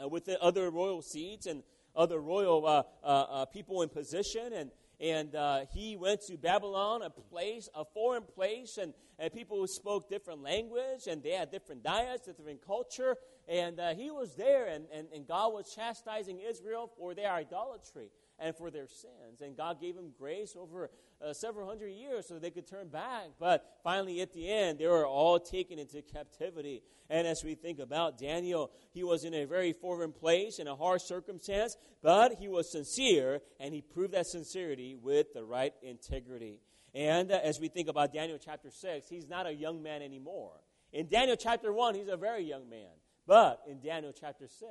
uh, 0.03 0.09
with 0.09 0.25
the 0.25 0.41
other 0.41 0.71
royal 0.71 1.03
seats 1.03 1.47
and 1.47 1.63
other 1.95 2.19
royal 2.19 2.67
uh, 2.67 2.83
uh, 3.05 3.07
uh 3.07 3.45
people 3.45 3.83
in 3.83 3.91
position, 3.91 4.55
and 4.55 4.71
and 5.01 5.35
uh, 5.35 5.61
he 5.73 5.97
went 5.97 6.21
to 6.27 6.37
Babylon, 6.37 7.03
a 7.03 7.11
place, 7.11 7.69
a 7.75 7.85
foreign 7.85 8.25
place, 8.25 8.77
and, 8.77 8.93
and 9.19 9.33
people 9.33 9.57
who 9.57 9.67
spoke 9.67 10.09
different 10.11 10.43
language, 10.43 11.07
and 11.09 11.23
they 11.23 11.31
had 11.31 11.51
different 11.51 11.83
diets, 11.83 12.27
different 12.27 12.65
culture, 12.65 13.17
and 13.49 13.81
uh, 13.81 13.95
he 13.95 14.11
was 14.11 14.35
there, 14.35 14.67
and, 14.67 14.85
and, 14.93 15.09
and 15.15 15.27
God 15.27 15.53
was 15.53 15.75
chastising 15.75 16.41
Israel 16.41 16.91
for 16.99 17.15
their 17.15 17.33
idolatry 17.33 18.11
and 18.41 18.57
for 18.57 18.71
their 18.71 18.87
sins. 18.87 19.41
And 19.41 19.57
God 19.57 19.81
gave 19.81 19.95
them 19.95 20.13
grace 20.19 20.57
over 20.59 20.91
uh, 21.25 21.33
several 21.33 21.69
hundred 21.69 21.91
years 21.91 22.27
so 22.27 22.39
they 22.39 22.51
could 22.51 22.67
turn 22.67 22.89
back. 22.89 23.29
But 23.39 23.65
finally, 23.85 24.21
at 24.21 24.33
the 24.33 24.51
end, 24.51 24.79
they 24.79 24.87
were 24.87 25.07
all 25.07 25.39
taken 25.39 25.79
into 25.79 26.03
captivity. 26.03 26.83
And 27.11 27.27
as 27.27 27.45
we 27.45 27.55
think 27.55 27.79
about 27.79 28.19
Daniel, 28.19 28.71
he 28.93 29.05
was 29.05 29.25
in 29.25 29.35
a 29.35 29.45
very 29.45 29.73
foreign 29.73 30.13
place, 30.13 30.59
in 30.59 30.67
a 30.67 30.75
harsh 30.75 31.03
circumstance, 31.03 31.77
but 32.03 32.35
he 32.39 32.49
was 32.49 32.73
sincere, 32.73 33.41
and 33.59 33.75
he 33.75 33.83
proved 33.83 34.15
that 34.15 34.27
sincerity 34.27 34.97
with 34.97 35.35
the 35.35 35.45
right 35.45 35.75
integrity. 35.83 36.61
And 36.95 37.31
uh, 37.31 37.41
as 37.45 37.61
we 37.61 37.69
think 37.69 37.89
about 37.89 38.13
Daniel 38.13 38.39
chapter 38.43 38.71
6, 38.71 39.09
he's 39.09 39.29
not 39.29 39.47
a 39.47 39.53
young 39.53 39.83
man 39.83 40.03
anymore. 40.03 40.61
In 40.93 41.09
Daniel 41.09 41.37
chapter 41.37 41.73
1, 41.73 41.95
he's 41.95 42.09
a 42.09 42.17
very 42.17 42.45
young 42.45 42.69
man. 42.69 42.89
But 43.27 43.61
in 43.69 43.81
Daniel 43.81 44.13
chapter 44.19 44.49
6, 44.49 44.67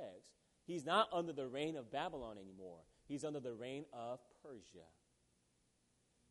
he's 0.65 0.85
not 0.85 1.07
under 1.13 1.31
the 1.31 1.47
reign 1.47 1.77
of 1.77 1.91
Babylon 1.91 2.37
anymore 2.37 2.79
he's 3.09 3.25
under 3.25 3.41
the 3.41 3.53
reign 3.53 3.83
of 3.91 4.19
Persia. 4.41 4.85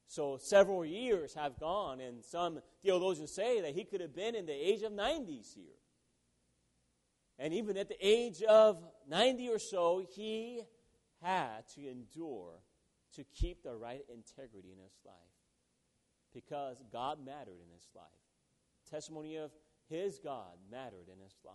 So 0.07 0.39
several 0.41 0.87
years 0.87 1.35
have 1.35 1.61
gone, 1.61 2.01
and 2.01 2.25
some 2.25 2.61
theologians 2.83 3.31
say 3.31 3.61
that 3.61 3.75
he 3.75 3.85
could 3.85 4.01
have 4.01 4.15
been 4.15 4.35
in 4.35 4.47
the 4.47 4.55
age 4.55 4.83
of 4.83 4.93
90s 4.93 5.53
here. 5.55 5.77
And 7.39 7.53
even 7.53 7.77
at 7.77 7.89
the 7.89 7.99
age 8.01 8.43
of 8.43 8.83
90 9.07 9.51
or 9.51 9.59
so, 9.59 10.03
he 10.17 10.63
had 11.23 11.69
to 11.75 11.87
endure 11.87 12.63
to 13.17 13.25
keep 13.35 13.63
the 13.63 13.75
right 13.75 14.05
integrity 14.13 14.73
in 14.73 14.83
his 14.83 14.99
life 15.05 15.15
because 16.33 16.83
God 16.91 17.19
mattered 17.25 17.61
in 17.63 17.73
his 17.75 17.89
life. 17.95 18.05
Testimony 18.91 19.37
of 19.37 19.51
his 19.89 20.19
God 20.19 20.57
mattered 20.71 21.09
in 21.13 21.21
his 21.23 21.37
life. 21.45 21.55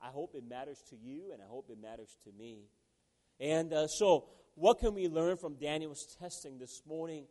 I 0.00 0.08
hope 0.08 0.34
it 0.34 0.44
matters 0.48 0.82
to 0.90 0.96
you, 0.96 1.30
and 1.32 1.42
I 1.42 1.46
hope 1.46 1.70
it 1.70 1.80
matters 1.80 2.16
to 2.24 2.32
me. 2.32 2.68
And 3.42 3.72
uh, 3.72 3.88
so 3.88 4.26
what 4.54 4.78
can 4.78 4.94
we 4.94 5.08
learn 5.08 5.36
from 5.36 5.54
Daniel's 5.54 6.16
testing 6.20 6.58
this 6.58 6.80
morning 6.86 7.26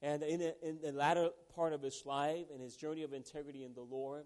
and 0.00 0.22
in, 0.22 0.40
in 0.62 0.78
the 0.82 0.90
latter 0.90 1.28
part 1.54 1.74
of 1.74 1.82
his 1.82 2.02
life 2.06 2.46
and 2.50 2.62
his 2.62 2.76
journey 2.76 3.02
of 3.02 3.12
integrity 3.12 3.62
in 3.62 3.74
the 3.74 3.82
Lord? 3.82 4.24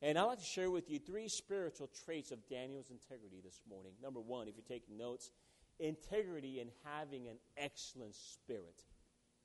And 0.00 0.16
I'd 0.16 0.22
like 0.22 0.38
to 0.38 0.44
share 0.44 0.70
with 0.70 0.88
you 0.88 1.00
three 1.00 1.28
spiritual 1.28 1.90
traits 2.04 2.30
of 2.30 2.38
Daniel's 2.48 2.90
integrity 2.90 3.42
this 3.44 3.60
morning. 3.68 3.92
Number 4.02 4.20
one, 4.20 4.48
if 4.48 4.54
you're 4.56 4.78
taking 4.78 4.96
notes, 4.96 5.30
integrity 5.78 6.60
in 6.60 6.68
having 6.82 7.28
an 7.28 7.36
excellent 7.58 8.14
spirit. 8.14 8.84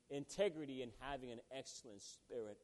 Integrity 0.08 0.80
in 0.80 0.90
having 1.00 1.32
an 1.32 1.40
excellent 1.54 2.00
spirit. 2.00 2.56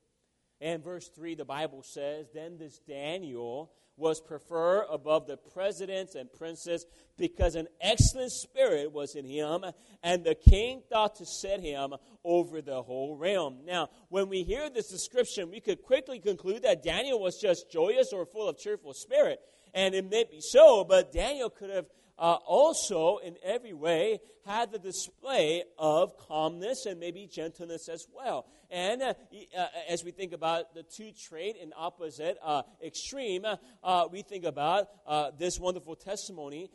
And 0.61 0.85
verse 0.85 1.09
3, 1.09 1.37
the 1.37 1.45
Bible 1.45 1.83
says, 1.83 2.26
Then 2.35 2.59
this 2.59 2.79
Daniel 2.79 3.73
was 3.97 4.21
preferred 4.21 4.87
above 4.90 5.26
the 5.26 5.37
presidents 5.37 6.14
and 6.14 6.33
princes 6.33 6.87
because 7.19 7.55
an 7.55 7.69
excellent 7.81 8.33
spirit 8.33 8.90
was 8.93 9.14
in 9.14 9.25
him, 9.26 9.64
and 10.02 10.25
the 10.25 10.35
king 10.35 10.83
thought 10.90 11.17
to 11.17 11.26
set 11.26 11.61
him 11.61 11.95
over 12.25 12.62
the 12.62 12.83
whole 12.83 13.17
realm. 13.17 13.59
Now, 13.64 13.88
when 14.09 14.29
we 14.29 14.43
hear 14.43 14.71
this 14.71 14.88
description, 14.88 15.50
we 15.50 15.61
could 15.61 15.83
quickly 15.83 16.19
conclude 16.19 16.62
that 16.62 16.83
Daniel 16.83 17.21
was 17.21 17.38
just 17.38 17.71
joyous 17.71 18.12
or 18.12 18.25
full 18.25 18.49
of 18.49 18.59
cheerful 18.59 18.95
spirit. 18.95 19.40
And 19.75 19.95
it 19.95 20.11
may 20.11 20.25
be 20.25 20.40
so, 20.40 20.83
but 20.83 21.12
Daniel 21.12 21.50
could 21.50 21.71
have 21.71 21.87
uh, 22.21 22.35
also, 22.47 23.17
in 23.17 23.37
every 23.43 23.73
way, 23.73 24.21
had 24.45 24.71
the 24.71 24.79
display 24.79 25.65
of 25.79 26.17
calmness 26.19 26.85
and 26.85 27.00
maybe 27.00 27.27
gentleness 27.27 27.89
as 27.89 28.07
well. 28.15 28.47
And 28.71 29.03
uh, 29.03 29.15
uh, 29.59 29.67
as 29.89 30.05
we 30.05 30.11
think 30.11 30.33
about 30.33 30.75
the 30.75 30.83
two 30.83 31.12
trait 31.12 31.57
in 31.57 31.73
opposite 31.77 32.37
uh, 32.43 32.62
extreme, 32.85 33.47
uh, 33.83 34.05
we 34.12 34.21
think 34.21 34.45
about 34.45 34.89
uh, 35.07 35.31
this 35.39 35.59
wonderful 35.59 35.97
testimony 35.97 36.71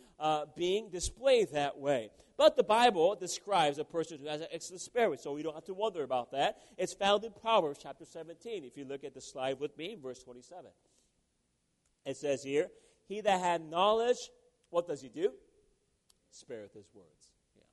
being 0.57 0.89
displayed 0.89 1.49
that 1.53 1.77
way. 1.77 2.09
But 2.37 2.57
the 2.57 2.63
Bible 2.63 3.15
describes 3.15 3.77
a 3.77 3.85
person 3.85 4.19
who 4.19 4.27
has 4.27 4.41
an 4.41 4.47
excellent 4.51 4.81
spirit, 4.81 5.21
so 5.21 5.33
we 5.33 5.43
don't 5.43 5.55
have 5.55 5.65
to 5.65 5.73
wonder 5.73 6.03
about 6.03 6.31
that. 6.31 6.57
It's 6.77 6.93
found 6.93 7.23
in 7.23 7.31
Proverbs 7.31 7.79
chapter 7.81 8.03
17. 8.03 8.65
If 8.65 8.75
you 8.75 8.83
look 8.83 9.03
at 9.03 9.13
the 9.13 9.21
slide 9.21 9.59
with 9.59 9.77
me, 9.77 9.95
verse 10.01 10.21
27. 10.21 10.65
It 12.05 12.17
says 12.17 12.43
here, 12.43 12.67
He 13.07 13.21
that 13.21 13.39
had 13.39 13.61
knowledge 13.61 14.17
what 14.75 14.89
does 14.89 15.01
he 15.01 15.07
do? 15.07 15.31
Spareth 16.31 16.73
his 16.73 16.89
words. 16.93 17.31
Yeah. 17.55 17.63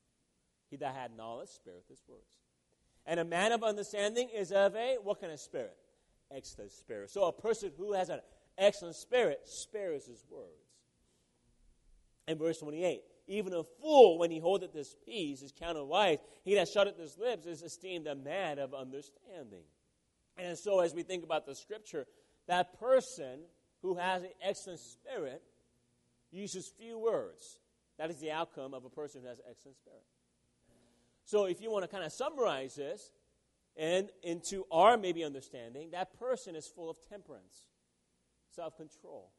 He 0.70 0.76
that 0.76 0.94
had 0.94 1.16
knowledge 1.16 1.48
spareth 1.48 1.88
his 1.88 2.00
words. 2.06 2.38
And 3.06 3.18
a 3.18 3.24
man 3.24 3.50
of 3.50 3.64
understanding 3.64 4.28
is 4.32 4.52
of 4.52 4.76
a 4.76 4.98
what 5.02 5.20
kind 5.20 5.32
of 5.32 5.40
spirit? 5.40 5.76
Excellent 6.30 6.70
spirit. 6.70 7.10
So 7.10 7.24
a 7.24 7.32
person 7.32 7.72
who 7.76 7.92
has 7.92 8.08
an 8.08 8.20
excellent 8.56 8.94
spirit 8.94 9.40
spares 9.46 10.06
his 10.06 10.24
words. 10.30 10.46
In 12.28 12.38
verse 12.38 12.58
28, 12.58 13.00
even 13.26 13.52
a 13.52 13.64
fool, 13.64 14.20
when 14.20 14.30
he 14.30 14.38
holdeth 14.38 14.72
his 14.72 14.94
peace, 15.04 15.42
is 15.42 15.52
counted 15.58 15.82
wise. 15.82 16.18
He 16.44 16.54
that 16.54 16.68
shutteth 16.68 16.98
his 16.98 17.18
lips 17.18 17.46
is 17.46 17.62
esteemed 17.62 18.06
a 18.06 18.14
man 18.14 18.60
of 18.60 18.74
understanding. 18.74 19.64
And 20.38 20.56
so, 20.56 20.78
as 20.78 20.94
we 20.94 21.02
think 21.02 21.24
about 21.24 21.46
the 21.46 21.56
scripture, 21.56 22.06
that 22.46 22.78
person 22.78 23.40
who 23.82 23.96
has 23.96 24.22
an 24.22 24.30
excellent 24.40 24.78
spirit 24.78 25.42
uses 26.32 26.66
few 26.66 26.98
words. 26.98 27.58
That 27.98 28.10
is 28.10 28.16
the 28.16 28.32
outcome 28.32 28.74
of 28.74 28.84
a 28.84 28.90
person 28.90 29.20
who 29.22 29.28
has 29.28 29.38
an 29.38 29.44
excellent 29.50 29.76
spirit. 29.76 30.02
So, 31.24 31.44
if 31.44 31.60
you 31.60 31.70
want 31.70 31.84
to 31.84 31.88
kind 31.88 32.04
of 32.04 32.12
summarize 32.12 32.74
this 32.74 33.12
and 33.76 34.08
into 34.22 34.64
our 34.72 34.96
maybe 34.96 35.22
understanding, 35.22 35.90
that 35.92 36.18
person 36.18 36.56
is 36.56 36.66
full 36.66 36.90
of 36.90 36.96
temperance, 37.08 37.68
self 38.54 38.76
control. 38.76 39.30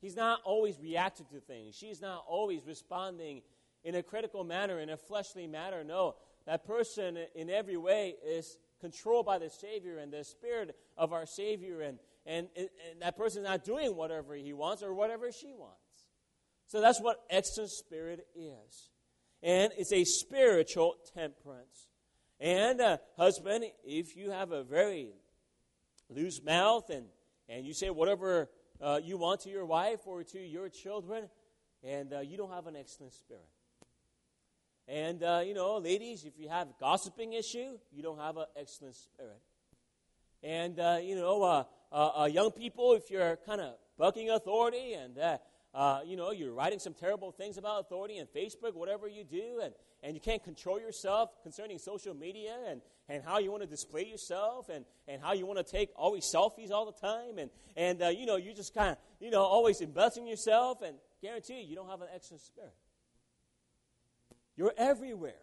He's 0.00 0.16
not 0.16 0.40
always 0.44 0.78
reacting 0.80 1.26
to 1.32 1.40
things, 1.40 1.74
she's 1.74 2.00
not 2.00 2.24
always 2.28 2.66
responding 2.66 3.42
in 3.82 3.94
a 3.94 4.02
critical 4.02 4.44
manner, 4.44 4.78
in 4.80 4.90
a 4.90 4.96
fleshly 4.96 5.46
manner. 5.46 5.82
No, 5.82 6.16
that 6.46 6.64
person 6.64 7.18
in 7.34 7.48
every 7.48 7.76
way 7.76 8.16
is 8.26 8.58
controlled 8.80 9.26
by 9.26 9.38
the 9.38 9.50
Savior 9.50 9.98
and 9.98 10.12
the 10.12 10.24
Spirit 10.24 10.76
of 10.96 11.12
our 11.12 11.26
Savior 11.26 11.80
and 11.80 11.98
and, 12.30 12.48
and 12.56 13.02
that 13.02 13.16
person's 13.16 13.44
not 13.44 13.64
doing 13.64 13.96
whatever 13.96 14.34
he 14.34 14.52
wants 14.52 14.82
or 14.82 14.94
whatever 14.94 15.32
she 15.32 15.52
wants. 15.52 15.76
So 16.68 16.80
that's 16.80 17.00
what 17.00 17.16
excellent 17.28 17.70
spirit 17.70 18.26
is. 18.36 18.90
And 19.42 19.72
it's 19.76 19.92
a 19.92 20.04
spiritual 20.04 20.94
temperance. 21.12 21.88
And, 22.38 22.80
uh, 22.80 22.98
husband, 23.16 23.64
if 23.84 24.16
you 24.16 24.30
have 24.30 24.52
a 24.52 24.62
very 24.62 25.10
loose 26.08 26.40
mouth 26.42 26.88
and, 26.90 27.06
and 27.48 27.66
you 27.66 27.74
say 27.74 27.90
whatever 27.90 28.48
uh, 28.80 29.00
you 29.02 29.18
want 29.18 29.40
to 29.40 29.50
your 29.50 29.66
wife 29.66 30.00
or 30.06 30.22
to 30.22 30.38
your 30.38 30.68
children, 30.68 31.28
and 31.82 32.12
uh, 32.12 32.20
you 32.20 32.36
don't 32.36 32.52
have 32.52 32.66
an 32.66 32.76
excellent 32.76 33.12
spirit. 33.12 33.48
And, 34.86 35.22
uh, 35.22 35.42
you 35.44 35.54
know, 35.54 35.78
ladies, 35.78 36.24
if 36.24 36.38
you 36.38 36.48
have 36.48 36.68
a 36.68 36.74
gossiping 36.78 37.32
issue, 37.32 37.78
you 37.90 38.02
don't 38.02 38.18
have 38.18 38.36
an 38.36 38.46
excellent 38.56 38.94
spirit. 38.94 39.40
And, 40.42 40.78
uh, 40.78 40.98
you 41.02 41.16
know, 41.16 41.66
uh, 41.92 42.22
uh, 42.22 42.24
young 42.26 42.50
people, 42.50 42.94
if 42.94 43.10
you're 43.10 43.36
kind 43.46 43.60
of 43.60 43.74
bucking 43.98 44.30
authority 44.30 44.94
and 44.94 45.18
uh, 45.18 45.38
uh, 45.72 46.00
you 46.04 46.16
know, 46.16 46.32
you're 46.32 46.52
writing 46.52 46.78
some 46.78 46.94
terrible 46.94 47.30
things 47.30 47.56
about 47.56 47.80
authority 47.80 48.18
and 48.18 48.28
Facebook, 48.28 48.74
whatever 48.74 49.06
you 49.06 49.22
do, 49.22 49.60
and, 49.62 49.72
and 50.02 50.14
you 50.14 50.20
can't 50.20 50.42
control 50.42 50.80
yourself 50.80 51.30
concerning 51.42 51.78
social 51.78 52.12
media 52.12 52.56
and, 52.68 52.80
and 53.08 53.22
how 53.22 53.38
you 53.38 53.52
want 53.52 53.62
to 53.62 53.68
display 53.68 54.04
yourself 54.04 54.68
and, 54.68 54.84
and 55.06 55.22
how 55.22 55.32
you 55.32 55.46
want 55.46 55.64
to 55.64 55.64
take 55.64 55.90
always 55.94 56.24
selfies 56.34 56.72
all 56.72 56.86
the 56.86 57.06
time. 57.06 57.38
And, 57.38 57.50
and 57.76 58.02
uh, 58.02 58.08
you 58.08 58.26
know, 58.26 58.36
you 58.36 58.52
just 58.52 58.74
kind 58.74 58.90
of, 58.90 58.96
you 59.20 59.30
know, 59.30 59.42
always 59.42 59.80
investing 59.80 60.26
yourself. 60.26 60.82
And 60.82 60.96
guarantee 61.22 61.60
you, 61.60 61.68
you 61.68 61.76
don't 61.76 61.88
have 61.88 62.00
an 62.00 62.08
excellent 62.12 62.42
spirit. 62.42 62.74
You're 64.56 64.74
everywhere. 64.76 65.34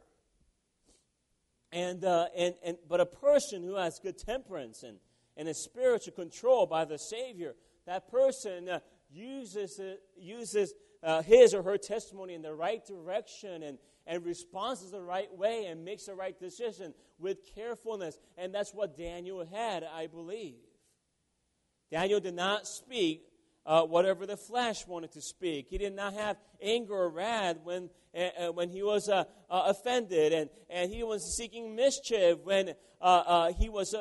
And, 1.72 2.04
uh, 2.04 2.28
and, 2.36 2.54
and, 2.66 2.78
but 2.90 3.00
a 3.00 3.06
person 3.06 3.64
who 3.64 3.76
has 3.76 4.00
good 4.00 4.18
temperance 4.18 4.84
and, 4.84 4.98
and 5.38 5.48
is 5.48 5.58
spiritual 5.58 6.14
control 6.14 6.66
by 6.66 6.84
the 6.84 6.98
Savior, 6.98 7.56
that 7.86 8.10
person 8.12 8.68
uh, 8.68 8.80
uses, 9.10 9.80
it, 9.80 10.02
uses 10.18 10.74
uh, 11.04 11.22
his 11.22 11.54
or 11.54 11.64
her 11.64 11.78
testimony 11.78 12.34
in 12.34 12.42
the 12.42 12.54
right 12.54 12.86
direction 12.86 13.64
and, 13.64 13.78
and 14.06 14.26
responds 14.26 14.90
the 14.92 15.02
right 15.02 15.34
way 15.38 15.66
and 15.68 15.86
makes 15.86 16.06
the 16.06 16.16
right 16.16 16.38
decision 16.38 16.94
with 17.20 17.38
carefulness. 17.56 18.18
And 18.38 18.54
that's 18.54 18.74
what 18.74 18.98
Daniel 18.98 19.46
had, 19.46 19.84
I 19.84 20.08
believe. 20.08 20.56
Daniel 21.92 22.20
did 22.20 22.34
not 22.34 22.68
speak 22.68 23.24
uh, 23.68 23.84
whatever 23.84 24.26
the 24.26 24.38
flesh 24.38 24.88
wanted 24.88 25.12
to 25.12 25.22
speak. 25.22 25.68
He 25.70 25.78
did 25.78 25.94
not 25.94 26.14
have 26.14 26.38
anger 26.62 26.94
or 26.94 27.10
wrath 27.10 27.58
when, 27.64 27.90
uh, 28.18 28.48
when 28.54 28.70
he 28.70 28.82
was 28.82 29.10
uh, 29.10 29.26
uh, 29.50 29.64
offended, 29.68 30.32
and, 30.32 30.50
and 30.70 30.92
he 30.92 31.04
was 31.04 31.36
seeking 31.36 31.76
mischief 31.76 32.40
when 32.44 32.70
uh, 33.02 33.04
uh, 33.04 33.54
he 33.54 33.68
was 33.68 33.94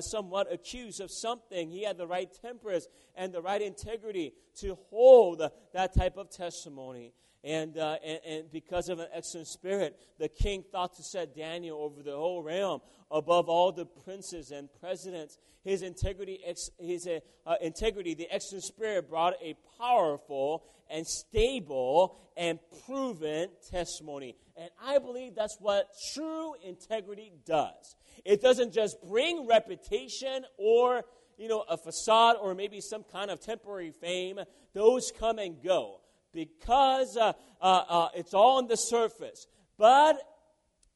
somewhat 0.00 0.52
accused 0.52 1.00
of 1.00 1.10
something. 1.10 1.70
He 1.70 1.84
had 1.84 1.96
the 1.96 2.06
right 2.06 2.28
temperance 2.42 2.88
and 3.14 3.32
the 3.32 3.40
right 3.40 3.62
integrity 3.62 4.34
to 4.60 4.76
hold 4.90 5.42
that 5.72 5.94
type 5.94 6.16
of 6.16 6.28
testimony. 6.28 7.12
And, 7.44 7.76
uh, 7.76 7.96
and, 8.04 8.20
and, 8.24 8.52
because 8.52 8.88
of 8.88 9.00
an 9.00 9.08
excellent 9.12 9.48
spirit, 9.48 9.98
the 10.20 10.28
king 10.28 10.62
thought 10.70 10.94
to 10.94 11.02
set 11.02 11.34
Daniel 11.34 11.80
over 11.82 12.00
the 12.00 12.14
whole 12.14 12.40
realm 12.40 12.80
above 13.10 13.48
all 13.48 13.72
the 13.72 13.84
princes 13.84 14.52
and 14.52 14.68
presidents. 14.80 15.38
His 15.64 15.82
integrity, 15.82 16.38
ex, 16.46 16.70
his 16.78 17.08
uh, 17.08 17.18
uh, 17.44 17.56
integrity, 17.60 18.14
the 18.14 18.28
excellent 18.30 18.62
spirit 18.62 19.08
brought 19.10 19.34
a 19.42 19.56
powerful 19.76 20.62
and 20.88 21.04
stable 21.04 22.16
and 22.36 22.60
proven 22.86 23.48
testimony. 23.70 24.36
And 24.56 24.70
I 24.80 24.98
believe 24.98 25.34
that's 25.34 25.56
what 25.58 25.88
true 26.14 26.54
integrity 26.64 27.32
does. 27.44 27.96
It 28.24 28.40
doesn't 28.40 28.72
just 28.72 28.98
bring 29.08 29.48
reputation 29.48 30.44
or 30.58 31.02
you 31.38 31.48
know 31.48 31.64
a 31.68 31.76
facade 31.76 32.36
or 32.40 32.54
maybe 32.54 32.80
some 32.80 33.02
kind 33.02 33.32
of 33.32 33.40
temporary 33.40 33.90
fame. 33.90 34.38
Those 34.74 35.12
come 35.18 35.40
and 35.40 35.60
go 35.62 36.01
because 36.32 37.16
uh, 37.16 37.32
uh, 37.60 37.84
uh, 37.88 38.08
it's 38.14 38.34
all 38.34 38.58
on 38.58 38.66
the 38.66 38.76
surface. 38.76 39.46
But 39.78 40.20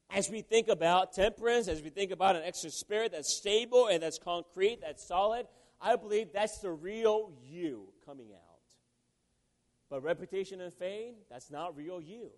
as 0.09 0.29
we 0.29 0.41
think 0.41 0.67
about 0.67 1.13
temperance, 1.13 1.67
as 1.67 1.81
we 1.81 1.89
think 1.89 2.11
about 2.11 2.35
an 2.35 2.43
extra 2.43 2.69
spirit 2.69 3.11
that's 3.11 3.35
stable 3.35 3.87
and 3.87 4.01
that's 4.01 4.19
concrete, 4.19 4.79
that's 4.81 5.07
solid, 5.07 5.47
I 5.81 5.95
believe 5.95 6.29
that's 6.33 6.59
the 6.59 6.71
real 6.71 7.31
you 7.43 7.89
coming 8.05 8.27
out. 8.33 8.41
But 9.89 10.03
reputation 10.03 10.61
and 10.61 10.73
fame, 10.73 11.15
that's 11.29 11.51
not 11.51 11.75
real 11.75 12.01
you. 12.01 12.31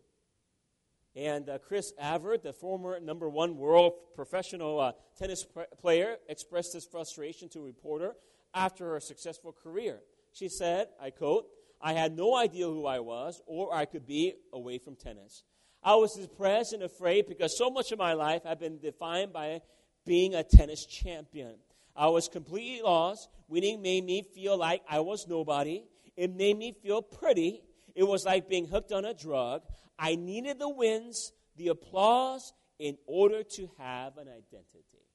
And 1.15 1.49
uh, 1.49 1.57
Chris 1.57 1.91
Evert, 1.99 2.43
the 2.43 2.53
former 2.53 2.99
number 2.99 3.27
one 3.27 3.57
world 3.57 3.93
professional 4.15 4.79
uh, 4.79 4.91
tennis 5.17 5.43
pr- 5.43 5.61
player, 5.81 6.17
expressed 6.27 6.73
his 6.73 6.85
frustration 6.85 7.49
to 7.49 7.59
a 7.59 7.63
reporter 7.63 8.15
after 8.53 8.91
her 8.93 8.99
successful 8.99 9.51
career. 9.51 10.01
She 10.31 10.49
said, 10.49 10.89
I 11.01 11.09
quote, 11.09 11.47
I 11.81 11.93
had 11.93 12.15
no 12.15 12.35
idea 12.35 12.65
who 12.65 12.85
I 12.85 12.99
was 12.99 13.41
or 13.45 13.73
I 13.73 13.85
could 13.85 14.05
be 14.05 14.33
away 14.53 14.77
from 14.79 14.95
tennis. 14.95 15.43
I 15.81 15.95
was 15.95 16.13
depressed 16.13 16.73
and 16.73 16.83
afraid 16.83 17.27
because 17.27 17.57
so 17.57 17.69
much 17.69 17.91
of 17.91 17.99
my 17.99 18.13
life 18.13 18.43
had 18.43 18.59
been 18.59 18.79
defined 18.79 19.31
by 19.31 19.61
being 20.05 20.35
a 20.35 20.43
tennis 20.43 20.85
champion. 20.85 21.55
I 21.95 22.07
was 22.07 22.27
completely 22.27 22.81
lost. 22.81 23.29
Winning 23.47 23.81
made 23.81 24.03
me 24.05 24.23
feel 24.33 24.57
like 24.57 24.81
I 24.89 24.99
was 24.99 25.25
nobody. 25.27 25.83
It 26.17 26.35
made 26.35 26.57
me 26.57 26.73
feel 26.83 27.01
pretty. 27.01 27.61
It 27.95 28.03
was 28.03 28.25
like 28.25 28.49
being 28.49 28.67
hooked 28.67 28.91
on 28.91 29.05
a 29.05 29.13
drug. 29.13 29.61
I 29.97 30.15
needed 30.15 30.59
the 30.59 30.69
wins, 30.69 31.31
the 31.55 31.69
applause, 31.69 32.53
in 32.77 32.97
order 33.05 33.43
to 33.43 33.69
have 33.77 34.17
an 34.17 34.27
identity. 34.27 35.08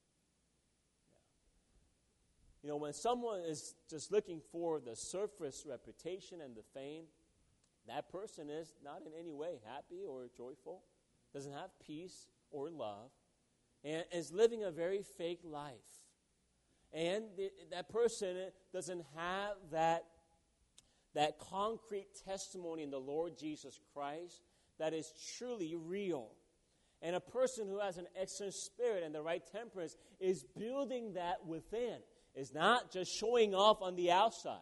You 2.64 2.70
know, 2.70 2.76
when 2.76 2.94
someone 2.94 3.40
is 3.40 3.74
just 3.90 4.10
looking 4.10 4.40
for 4.50 4.80
the 4.80 4.96
surface 4.96 5.66
reputation 5.68 6.40
and 6.40 6.56
the 6.56 6.62
fame, 6.72 7.04
that 7.86 8.10
person 8.10 8.48
is 8.48 8.72
not 8.82 9.02
in 9.04 9.12
any 9.20 9.34
way 9.34 9.60
happy 9.66 10.02
or 10.08 10.30
joyful, 10.34 10.80
doesn't 11.34 11.52
have 11.52 11.68
peace 11.86 12.28
or 12.50 12.70
love, 12.70 13.10
and 13.84 14.02
is 14.10 14.32
living 14.32 14.64
a 14.64 14.70
very 14.70 15.02
fake 15.02 15.40
life. 15.44 15.74
And 16.90 17.24
the, 17.36 17.50
that 17.70 17.90
person 17.90 18.34
doesn't 18.72 19.04
have 19.14 19.56
that, 19.70 20.04
that 21.12 21.38
concrete 21.38 22.08
testimony 22.24 22.82
in 22.82 22.90
the 22.90 22.98
Lord 22.98 23.36
Jesus 23.36 23.78
Christ 23.92 24.40
that 24.78 24.94
is 24.94 25.12
truly 25.36 25.74
real. 25.74 26.30
And 27.02 27.14
a 27.14 27.20
person 27.20 27.68
who 27.68 27.80
has 27.80 27.98
an 27.98 28.06
excellent 28.18 28.54
spirit 28.54 29.02
and 29.04 29.14
the 29.14 29.20
right 29.20 29.42
temperance 29.52 29.98
is 30.18 30.46
building 30.56 31.12
that 31.12 31.44
within 31.44 31.98
is 32.34 32.52
not 32.52 32.92
just 32.92 33.12
showing 33.18 33.54
off 33.54 33.82
on 33.82 33.96
the 33.96 34.10
outside. 34.10 34.58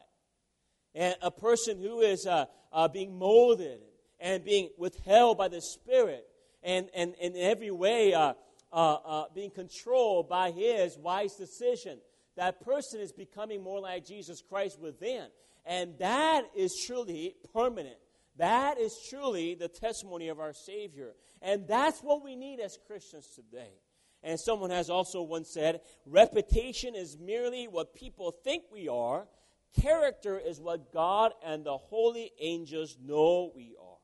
And 0.94 1.16
a 1.22 1.30
person 1.30 1.80
who 1.80 2.00
is 2.00 2.26
uh, 2.26 2.46
uh, 2.72 2.88
being 2.88 3.18
molded 3.18 3.80
and 4.20 4.44
being 4.44 4.68
withheld 4.76 5.38
by 5.38 5.48
the 5.48 5.60
Spirit 5.60 6.26
and, 6.62 6.88
and, 6.94 7.14
and 7.20 7.34
in 7.34 7.42
every 7.42 7.70
way 7.70 8.14
uh, 8.14 8.34
uh, 8.72 8.94
uh, 8.94 9.24
being 9.34 9.50
controlled 9.50 10.28
by 10.28 10.50
his 10.50 10.96
wise 10.98 11.34
decision. 11.34 11.98
That 12.36 12.64
person 12.64 13.00
is 13.00 13.12
becoming 13.12 13.62
more 13.62 13.80
like 13.80 14.06
Jesus 14.06 14.42
Christ 14.46 14.80
within. 14.80 15.26
And 15.66 15.98
that 15.98 16.44
is 16.56 16.82
truly 16.86 17.36
permanent. 17.52 17.96
That 18.36 18.78
is 18.78 18.98
truly 19.10 19.54
the 19.54 19.68
testimony 19.68 20.28
of 20.28 20.40
our 20.40 20.52
Savior. 20.52 21.12
And 21.42 21.66
that's 21.68 22.00
what 22.00 22.24
we 22.24 22.36
need 22.36 22.60
as 22.60 22.78
Christians 22.86 23.28
today. 23.34 23.72
And 24.22 24.38
someone 24.38 24.70
has 24.70 24.88
also 24.88 25.22
once 25.22 25.50
said, 25.50 25.80
reputation 26.06 26.94
is 26.94 27.18
merely 27.18 27.66
what 27.66 27.94
people 27.94 28.30
think 28.30 28.64
we 28.72 28.88
are. 28.88 29.26
Character 29.80 30.38
is 30.38 30.60
what 30.60 30.92
God 30.92 31.32
and 31.44 31.64
the 31.64 31.76
holy 31.76 32.30
angels 32.40 32.96
know 33.02 33.50
we 33.54 33.74
are. 33.80 33.96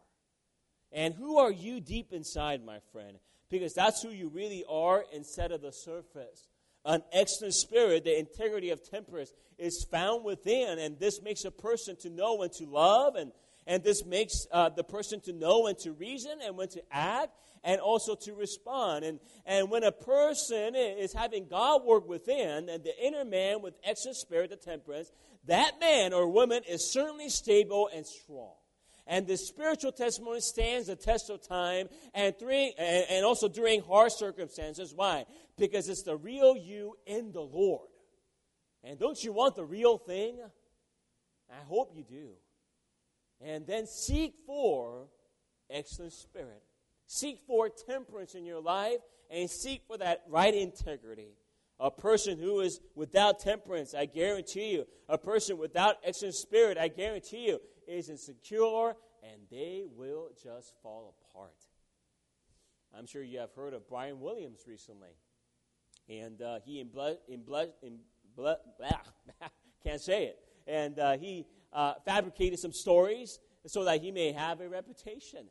And 0.91 1.15
who 1.15 1.39
are 1.39 1.53
you 1.53 1.81
deep 1.81 2.13
inside, 2.13 2.65
my 2.65 2.79
friend? 2.93 3.19
Because 3.51 3.75
that's 3.75 4.03
who 4.03 4.11
you 4.11 4.29
really 4.29 4.65
are 4.69 5.05
instead 5.13 5.53
of 5.53 5.63
the 5.63 5.73
surface. 5.73 6.49
An 6.85 7.03
excellent 7.13 7.55
spirit, 7.55 8.05
the 8.05 8.19
integrity 8.19 8.71
of 8.71 8.83
temperance, 8.83 9.33
is 9.59 9.85
found 9.91 10.25
within, 10.25 10.79
and 10.79 10.99
this 10.99 11.21
makes 11.23 11.45
a 11.45 11.51
person 11.51 11.97
to 12.01 12.11
know 12.11 12.43
and 12.43 12.53
to 12.55 12.65
love, 12.65 13.15
and, 13.15 13.33
and 13.69 13.85
this 13.85 14.05
makes 14.05 14.47
uh, 14.51 14.71
the 14.71 14.83
person 14.83 15.21
to 15.21 15.33
know 15.33 15.61
when 15.61 15.77
to 15.77 15.93
reason 15.93 16.39
and 16.45 16.57
when 16.57 16.69
to 16.69 16.83
act, 16.91 17.33
and 17.63 17.81
also 17.81 18.15
to 18.15 18.33
respond. 18.35 19.05
And, 19.05 19.21
and 19.45 19.71
when 19.71 19.85
a 19.85 19.93
person 19.93 20.75
is 20.75 21.13
having 21.13 21.47
God 21.49 21.85
work 21.85 22.09
within, 22.09 22.69
and 22.69 22.83
the 22.83 22.95
inner 23.01 23.25
man 23.25 23.63
with 23.63 23.75
excellent 23.85 24.17
spirit 24.17 24.53
of 24.53 24.61
temperance, 24.61 25.13
that 25.47 25.73
man 25.81 26.13
or 26.13 26.29
woman 26.29 26.63
is 26.69 26.93
certainly 26.93 27.29
stable 27.29 27.91
and 27.95 28.07
strong. 28.07 28.55
And 29.07 29.27
the 29.27 29.37
spiritual 29.37 29.93
testimony 29.93 30.41
stands 30.41 30.87
the 30.87 30.97
test 30.97 31.31
of 31.31 31.47
time 31.47 31.89
and, 32.15 32.35
during, 32.39 32.73
and 32.79 33.25
also 33.25 33.49
during 33.49 33.83
hard 33.83 34.13
circumstances. 34.13 34.93
Why? 34.95 35.25
Because 35.57 35.89
it's 35.89 36.03
the 36.03 36.17
real 36.17 36.57
you 36.57 36.97
in 37.07 37.33
the 37.33 37.41
Lord. 37.41 37.89
And 38.85 38.99
don't 38.99 39.23
you 39.23 39.33
want 39.33 39.57
the 39.57 39.65
real 39.65 39.99
thing? 39.99 40.39
I 41.51 41.65
hope 41.67 41.93
you 41.95 42.05
do. 42.05 42.31
And 43.41 43.67
then 43.67 43.87
seek 43.87 44.35
for 44.47 45.07
excellent 45.71 46.13
spirit. 46.13 46.63
Seek 47.07 47.41
for 47.47 47.69
temperance 47.69 48.35
in 48.35 48.45
your 48.45 48.61
life 48.61 48.99
and 49.31 49.49
seek 49.49 49.83
for 49.87 49.97
that 49.99 50.23
right 50.29 50.55
integrity. 50.55 51.37
A 51.81 51.91
person 51.91 52.39
who 52.39 52.61
is 52.61 52.81
without 52.95 53.39
temperance, 53.39 53.95
I 53.95 54.07
guarantee 54.07 54.73
you, 54.73 54.87
a 55.09 55.17
person 55.17 55.59
without 55.59 55.97
excellent 56.05 56.35
spirit, 56.35 56.77
I 56.77 56.89
guarantee 56.89 57.47
you, 57.47 57.61
is 57.87 58.09
insecure 58.09 58.95
and 59.23 59.43
they 59.51 59.85
will 59.97 60.31
just 60.43 60.75
fall 60.83 61.15
apart. 61.31 61.55
I'm 62.97 63.07
sure 63.07 63.23
you 63.23 63.39
have 63.39 63.53
heard 63.55 63.75
of 63.75 63.89
Brian 63.89 64.21
Williams 64.21 64.65
recently. 64.67 65.11
And 66.09 66.41
uh, 66.41 66.59
he 66.65 66.81
in 66.81 66.89
blood, 66.89 67.19
in 67.29 67.43
blood, 67.43 67.71
in 67.83 67.99
blood, 68.35 68.57
can't 69.85 70.01
say 70.01 70.25
it. 70.25 70.39
And 70.67 70.99
uh, 70.99 71.17
he 71.19 71.47
uh, 71.73 71.95
fabricated 72.05 72.59
some 72.59 72.73
stories 72.73 73.39
so 73.67 73.85
that 73.85 74.01
he 74.01 74.11
may 74.11 74.33
have 74.33 74.61
a 74.61 74.69
reputation. 74.69 75.47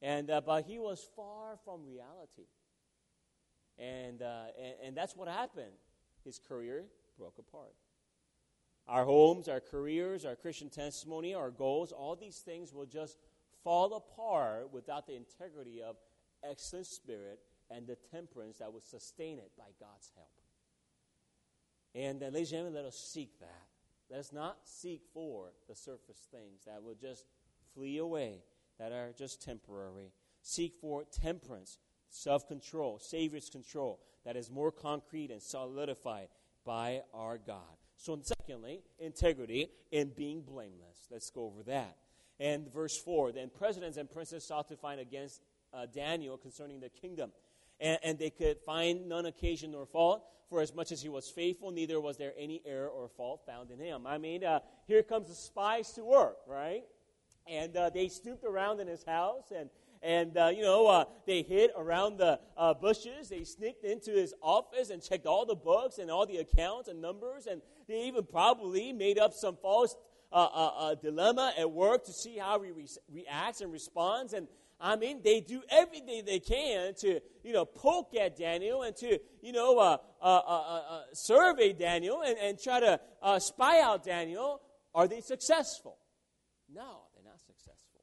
And, 0.00 0.30
uh, 0.30 0.40
but 0.40 0.64
he 0.64 0.78
was 0.78 1.06
far 1.16 1.58
from 1.64 1.84
reality. 1.84 2.46
And, 3.78 4.22
uh, 4.22 4.44
and, 4.56 4.74
and 4.84 4.96
that's 4.96 5.16
what 5.16 5.28
happened. 5.28 5.72
His 6.24 6.38
career 6.38 6.84
broke 7.16 7.38
apart. 7.38 7.74
our 8.88 9.04
homes, 9.04 9.48
our 9.48 9.60
careers, 9.60 10.24
our 10.24 10.34
Christian 10.34 10.70
testimony, 10.70 11.34
our 11.34 11.50
goals, 11.50 11.92
all 11.92 12.16
these 12.16 12.38
things 12.38 12.72
will 12.72 12.86
just 12.86 13.18
fall 13.62 13.94
apart 13.94 14.72
without 14.72 15.06
the 15.06 15.14
integrity 15.14 15.82
of 15.82 15.96
excellent 16.48 16.86
spirit 16.86 17.40
and 17.70 17.86
the 17.86 17.96
temperance 18.10 18.58
that 18.58 18.72
will 18.72 18.80
sustain 18.80 19.38
it 19.38 19.50
by 19.58 19.66
God's 19.78 20.10
help. 20.14 20.28
And 21.94 22.22
uh, 22.22 22.26
ladies 22.26 22.52
and 22.52 22.58
gentlemen, 22.60 22.74
let 22.74 22.84
us 22.86 22.96
seek 22.96 23.38
that. 23.40 23.66
Let 24.10 24.20
us 24.20 24.32
not 24.32 24.58
seek 24.64 25.02
for 25.12 25.52
the 25.68 25.74
surface 25.74 26.26
things 26.30 26.64
that 26.66 26.82
will 26.82 26.94
just 26.94 27.26
flee 27.74 27.98
away, 27.98 28.42
that 28.78 28.92
are 28.92 29.12
just 29.16 29.42
temporary. 29.42 30.12
Seek 30.42 30.74
for 30.80 31.04
temperance, 31.04 31.78
self 32.08 32.48
control, 32.48 32.98
Savior's 32.98 33.50
control, 33.50 34.00
that 34.24 34.36
is 34.36 34.50
more 34.50 34.72
concrete 34.72 35.30
and 35.30 35.42
solidified 35.42 36.28
by 36.64 37.02
our 37.12 37.38
God. 37.38 37.76
So, 37.96 38.18
secondly, 38.22 38.82
integrity 38.98 39.70
in 39.90 40.10
being 40.10 40.42
blameless. 40.42 41.08
Let's 41.10 41.30
go 41.30 41.44
over 41.46 41.62
that. 41.64 41.96
And 42.40 42.72
verse 42.72 42.96
4 42.96 43.32
Then 43.32 43.50
presidents 43.50 43.96
and 43.96 44.10
princes 44.10 44.44
sought 44.44 44.68
to 44.68 44.76
find 44.76 45.00
against 45.00 45.42
uh, 45.74 45.86
Daniel 45.86 46.36
concerning 46.36 46.80
the 46.80 46.88
kingdom. 46.88 47.32
And, 47.80 47.98
and, 48.02 48.18
they 48.18 48.30
could 48.30 48.58
find 48.58 49.08
none 49.08 49.26
occasion 49.26 49.70
nor 49.72 49.86
fault, 49.86 50.24
for 50.50 50.60
as 50.60 50.74
much 50.74 50.90
as 50.90 51.00
he 51.00 51.08
was 51.08 51.28
faithful, 51.28 51.70
neither 51.70 52.00
was 52.00 52.16
there 52.16 52.32
any 52.36 52.60
error 52.66 52.88
or 52.88 53.08
fault 53.08 53.42
found 53.46 53.70
in 53.70 53.78
him. 53.78 54.06
I 54.06 54.18
mean, 54.18 54.42
uh, 54.42 54.60
here 54.86 55.02
comes 55.02 55.28
the 55.28 55.34
spies 55.34 55.92
to 55.92 56.04
work, 56.04 56.38
right? 56.48 56.82
And 57.46 57.76
uh, 57.76 57.90
they 57.90 58.08
stooped 58.08 58.44
around 58.44 58.80
in 58.80 58.88
his 58.88 59.04
house, 59.04 59.52
and 59.56 59.70
and 60.02 60.36
uh, 60.36 60.48
you 60.48 60.62
know 60.62 60.86
uh, 60.86 61.04
they 61.26 61.42
hid 61.42 61.70
around 61.76 62.18
the 62.18 62.38
uh, 62.56 62.74
bushes 62.74 63.28
they 63.28 63.44
sneaked 63.44 63.84
into 63.84 64.12
his 64.12 64.34
office 64.42 64.90
and 64.90 65.02
checked 65.02 65.26
all 65.26 65.44
the 65.44 65.56
books 65.56 65.98
and 65.98 66.10
all 66.10 66.26
the 66.26 66.38
accounts 66.38 66.88
and 66.88 67.00
numbers 67.00 67.46
and 67.46 67.60
they 67.88 68.04
even 68.04 68.24
probably 68.24 68.92
made 68.92 69.18
up 69.18 69.32
some 69.32 69.56
false 69.56 69.96
uh, 70.32 70.36
uh, 70.36 70.70
uh, 70.76 70.94
dilemma 70.96 71.52
at 71.58 71.70
work 71.70 72.04
to 72.04 72.12
see 72.12 72.36
how 72.36 72.60
he 72.60 72.70
re- 72.70 72.86
reacts 73.10 73.60
and 73.60 73.72
responds 73.72 74.32
and 74.32 74.46
I 74.80 74.96
mean, 74.96 75.20
they 75.24 75.40
do 75.40 75.62
everything 75.70 76.24
they 76.24 76.38
can 76.38 76.94
to, 77.00 77.20
you 77.42 77.52
know, 77.52 77.64
poke 77.64 78.14
at 78.14 78.36
Daniel 78.36 78.82
and 78.82 78.94
to, 78.96 79.18
you 79.42 79.52
know, 79.52 79.98
survey 81.12 81.72
Daniel 81.72 82.22
and, 82.24 82.38
and 82.38 82.58
try 82.62 82.80
to 82.80 83.00
spy 83.40 83.80
out 83.80 84.04
Daniel. 84.04 84.60
Are 84.94 85.08
they 85.08 85.20
successful? 85.20 85.98
No, 86.72 87.02
they're 87.14 87.24
not 87.24 87.40
successful. 87.40 88.02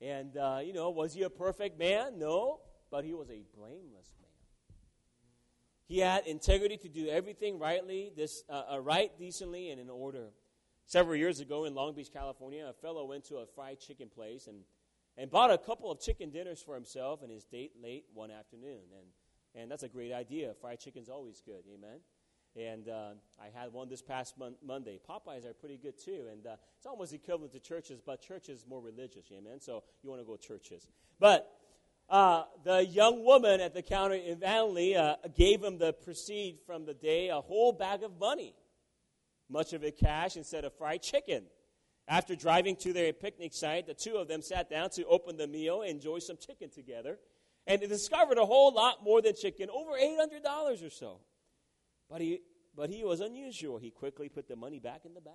and, 0.00 0.36
uh, 0.36 0.58
you 0.64 0.72
know, 0.72 0.90
was 0.90 1.14
he 1.14 1.22
a 1.22 1.30
perfect 1.30 1.78
man? 1.78 2.18
No, 2.18 2.60
but 2.90 3.04
he 3.04 3.14
was 3.14 3.30
a 3.30 3.42
blameless 3.56 4.14
man. 4.20 4.30
He 5.86 5.98
had 5.98 6.26
integrity 6.26 6.76
to 6.78 6.88
do 6.88 7.08
everything 7.08 7.58
rightly, 7.58 8.12
this, 8.16 8.42
uh, 8.48 8.74
uh, 8.74 8.80
right, 8.80 9.10
decently, 9.18 9.70
and 9.70 9.80
in 9.80 9.90
order. 9.90 10.30
Several 10.86 11.16
years 11.16 11.40
ago 11.40 11.64
in 11.64 11.74
Long 11.74 11.94
Beach, 11.94 12.12
California, 12.12 12.66
a 12.68 12.72
fellow 12.72 13.04
went 13.06 13.24
to 13.26 13.36
a 13.36 13.46
fried 13.46 13.78
chicken 13.78 14.08
place 14.08 14.46
and, 14.46 14.64
and 15.16 15.30
bought 15.30 15.50
a 15.50 15.58
couple 15.58 15.90
of 15.90 16.00
chicken 16.00 16.30
dinners 16.30 16.62
for 16.62 16.74
himself 16.74 17.22
and 17.22 17.30
his 17.30 17.44
date 17.44 17.72
late 17.82 18.04
one 18.14 18.30
afternoon. 18.30 18.80
And, 18.96 19.62
and 19.62 19.70
that's 19.70 19.82
a 19.82 19.88
great 19.88 20.12
idea. 20.12 20.52
Fried 20.60 20.80
chicken's 20.80 21.08
always 21.08 21.42
good, 21.44 21.64
amen? 21.72 22.00
And 22.54 22.88
uh, 22.88 23.12
I 23.40 23.48
had 23.58 23.72
one 23.72 23.88
this 23.88 24.02
past 24.02 24.38
mon- 24.38 24.56
Monday. 24.64 25.00
Popeyes 25.08 25.46
are 25.46 25.54
pretty 25.54 25.78
good 25.78 25.98
too, 25.98 26.26
and 26.30 26.46
uh, 26.46 26.56
it's 26.76 26.86
almost 26.86 27.14
equivalent 27.14 27.52
to 27.52 27.60
churches, 27.60 28.00
but 28.04 28.20
Church's 28.20 28.60
is 28.60 28.66
more 28.68 28.80
religious, 28.80 29.26
amen. 29.32 29.60
So 29.60 29.84
you 30.02 30.10
want 30.10 30.20
to 30.20 30.26
go 30.26 30.36
churches. 30.36 30.86
But 31.18 31.50
uh, 32.10 32.44
the 32.62 32.84
young 32.84 33.24
woman 33.24 33.60
at 33.62 33.72
the 33.72 33.80
counter 33.80 34.18
evidently 34.22 34.96
uh, 34.96 35.16
gave 35.34 35.62
him 35.62 35.78
the 35.78 35.94
proceed 35.94 36.58
from 36.66 36.84
the 36.84 36.92
day 36.92 37.28
a 37.28 37.40
whole 37.40 37.72
bag 37.72 38.02
of 38.02 38.18
money, 38.18 38.54
much 39.48 39.72
of 39.72 39.82
it 39.82 39.98
cash 39.98 40.36
instead 40.36 40.64
of 40.64 40.74
fried 40.74 41.02
chicken. 41.02 41.44
After 42.08 42.34
driving 42.34 42.76
to 42.76 42.92
their 42.92 43.12
picnic 43.12 43.54
site, 43.54 43.86
the 43.86 43.94
two 43.94 44.16
of 44.16 44.28
them 44.28 44.42
sat 44.42 44.68
down 44.68 44.90
to 44.90 45.04
open 45.06 45.36
the 45.36 45.46
meal 45.46 45.82
enjoy 45.82 46.18
some 46.18 46.36
chicken 46.36 46.68
together. 46.70 47.18
And 47.66 47.80
they 47.80 47.86
discovered 47.86 48.38
a 48.38 48.44
whole 48.44 48.74
lot 48.74 49.04
more 49.04 49.22
than 49.22 49.34
chicken, 49.36 49.68
over 49.70 49.92
$800 49.92 50.84
or 50.84 50.90
so. 50.90 51.20
But 52.10 52.20
he, 52.20 52.40
but 52.74 52.90
he 52.90 53.04
was 53.04 53.20
unusual. 53.20 53.78
He 53.78 53.90
quickly 53.90 54.28
put 54.28 54.48
the 54.48 54.56
money 54.56 54.80
back 54.80 55.04
in 55.04 55.14
the 55.14 55.20
bag. 55.20 55.34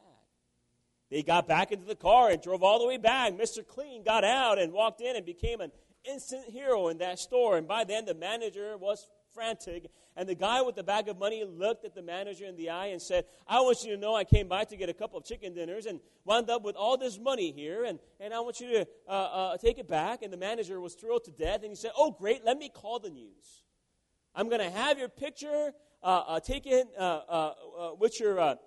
They 1.10 1.23
got 1.23 1.47
back 1.47 1.71
into 1.71 1.86
the 1.86 1.95
car 1.95 2.30
and 2.30 2.41
drove 2.41 2.63
all 2.63 2.80
the 2.80 2.88
way 2.88 2.97
back. 2.97 3.34
Mr. 3.34 3.65
Clean 3.65 4.03
got 4.03 4.25
out 4.25 4.60
and 4.60 4.73
walked 4.73 4.99
in 4.99 5.15
and 5.15 5.25
became 5.25 5.62
an 5.62 5.71
instant 6.03 6.49
hero 6.49 6.88
in 6.88 6.97
that 6.99 7.19
store. 7.19 7.57
And 7.57 7.67
by 7.67 7.83
then, 7.83 8.05
the 8.05 8.13
manager 8.13 8.77
was 8.77 9.07
frantic. 9.33 9.89
And 10.15 10.27
the 10.27 10.36
guy 10.36 10.62
with 10.62 10.75
the 10.75 10.83
bag 10.83 11.07
of 11.10 11.17
money 11.17 11.43
looked 11.43 11.86
at 11.86 11.93
the 11.93 12.01
manager 12.01 12.45
in 12.45 12.55
the 12.55 12.69
eye 12.69 12.88
and 12.88 13.01
said, 13.01 13.25
I 13.47 13.60
want 13.60 13.83
you 13.83 13.95
to 13.95 14.01
know 14.01 14.15
I 14.15 14.23
came 14.23 14.47
by 14.47 14.63
to 14.63 14.75
get 14.75 14.89
a 14.89 14.93
couple 14.93 15.19
of 15.19 15.25
chicken 15.25 15.53
dinners 15.53 15.86
and 15.86 15.99
wound 16.25 16.49
up 16.49 16.63
with 16.63 16.75
all 16.75 16.97
this 16.97 17.19
money 17.19 17.51
here. 17.51 17.86
And, 17.86 17.99
and 18.19 18.33
I 18.33 18.39
want 18.39 18.60
you 18.60 18.69
to 18.71 18.88
uh, 19.07 19.12
uh, 19.12 19.57
take 19.57 19.77
it 19.77 19.88
back. 19.88 20.23
And 20.23 20.33
the 20.33 20.38
manager 20.38 20.81
was 20.81 20.95
thrilled 20.95 21.25
to 21.25 21.31
death. 21.31 21.62
And 21.62 21.69
he 21.69 21.75
said, 21.75 21.91
Oh, 21.95 22.12
great, 22.12 22.43
let 22.43 22.57
me 22.57 22.69
call 22.69 22.99
the 22.99 23.10
news. 23.10 23.63
I'm 24.33 24.49
going 24.49 24.62
to 24.62 24.69
have 24.69 24.97
your 24.97 25.10
picture 25.10 25.71
uh, 26.03 26.23
uh, 26.27 26.39
taken 26.39 26.83
uh, 26.97 27.01
uh, 27.01 27.53
with 27.99 28.19
your 28.19 28.57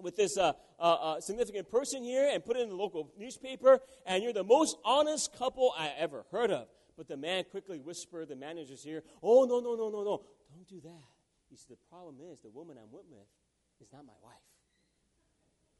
with 0.00 0.16
this 0.16 0.38
significant 1.20 1.70
person 1.70 2.02
here 2.02 2.30
and 2.32 2.44
put 2.44 2.56
it 2.56 2.62
in 2.62 2.68
the 2.68 2.76
local 2.76 3.12
newspaper, 3.18 3.80
and 4.06 4.22
you're 4.22 4.32
the 4.32 4.44
most 4.44 4.76
honest 4.84 5.36
couple 5.38 5.72
I 5.76 5.92
ever 5.98 6.24
heard 6.30 6.50
of. 6.50 6.68
But 6.96 7.08
the 7.08 7.16
man 7.16 7.44
quickly 7.50 7.78
whispered, 7.78 8.28
the 8.28 8.36
manager's 8.36 8.82
here, 8.82 9.02
oh, 9.22 9.44
no, 9.44 9.60
no, 9.60 9.74
no, 9.74 9.90
no, 9.90 10.02
no, 10.02 10.22
don't 10.50 10.68
do 10.68 10.80
that. 10.80 11.04
He 11.50 11.56
said, 11.56 11.76
the 11.76 11.88
problem 11.90 12.16
is 12.32 12.40
the 12.40 12.50
woman 12.50 12.76
I'm 12.82 12.90
with 12.90 13.04
is 13.80 13.92
not 13.92 14.06
my 14.06 14.14
wife. 14.22 14.34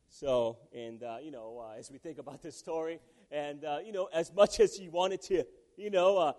So, 0.09 0.59
and, 0.75 1.03
uh, 1.03 1.17
you 1.23 1.31
know, 1.31 1.63
uh, 1.67 1.79
as 1.79 1.91
we 1.91 1.99
think 1.99 2.19
about 2.19 2.43
this 2.43 2.57
story, 2.57 3.01
and, 3.31 3.65
uh, 3.65 3.79
you 3.85 3.93
know, 3.93 4.09
as 4.15 4.33
much 4.33 4.61
as 4.61 4.75
he 4.75 4.89
wanted 4.89 5.21
to, 5.23 5.45
you 5.77 5.91
know, 5.91 6.35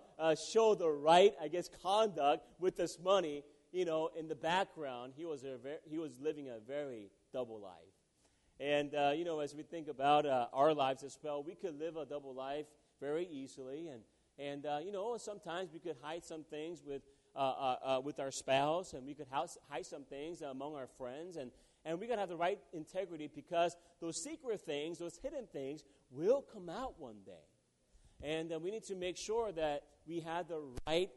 show 0.52 0.74
the 0.74 0.88
right, 0.88 1.32
I 1.40 1.48
guess, 1.48 1.68
conduct 1.82 2.46
with 2.58 2.76
this 2.76 2.98
money, 2.98 3.44
you 3.70 3.84
know, 3.84 4.10
in 4.18 4.26
the 4.26 4.34
background, 4.34 5.12
he 5.16 5.24
was, 5.24 5.44
a 5.44 5.58
very, 5.58 5.76
he 5.88 5.98
was 5.98 6.18
living 6.20 6.48
a 6.48 6.58
very 6.66 7.10
double 7.32 7.60
life. 7.60 7.72
And, 8.60 8.94
uh, 8.94 9.12
you 9.14 9.24
know, 9.24 9.40
as 9.40 9.54
we 9.54 9.62
think 9.62 9.88
about 9.88 10.26
uh, 10.26 10.46
our 10.52 10.74
lives 10.74 11.04
as 11.04 11.16
well, 11.22 11.42
we 11.42 11.54
could 11.54 11.78
live 11.78 11.96
a 11.96 12.04
double 12.04 12.34
life 12.34 12.66
very 13.00 13.26
easily. 13.30 13.88
And, 13.88 14.02
and 14.38 14.66
uh, 14.66 14.78
you 14.84 14.90
know, 14.90 15.16
sometimes 15.16 15.70
we 15.72 15.78
could 15.78 15.96
hide 16.02 16.24
some 16.24 16.44
things 16.44 16.82
with, 16.84 17.02
uh, 17.36 17.38
uh, 17.38 17.76
uh, 17.84 18.00
with 18.00 18.18
our 18.18 18.32
spouse, 18.32 18.94
and 18.94 19.06
we 19.06 19.14
could 19.14 19.28
house, 19.30 19.56
hide 19.68 19.86
some 19.86 20.02
things 20.04 20.42
among 20.42 20.74
our 20.74 20.88
friends. 20.98 21.36
And, 21.36 21.52
and 21.84 22.00
we 22.00 22.08
got 22.08 22.14
to 22.14 22.20
have 22.20 22.28
the 22.28 22.36
right 22.36 22.58
integrity 22.72 23.30
because 23.32 23.76
those 24.00 24.22
secret 24.22 24.60
things, 24.60 24.98
those 24.98 25.18
hidden 25.22 25.46
things, 25.52 25.84
will 26.10 26.42
come 26.42 26.68
out 26.68 26.98
one 26.98 27.18
day. 27.24 27.32
And 28.20 28.52
we 28.60 28.72
need 28.72 28.82
to 28.84 28.96
make 28.96 29.16
sure 29.16 29.52
that 29.52 29.84
we 30.04 30.20
have 30.20 30.48
the 30.48 30.62
right 30.88 31.10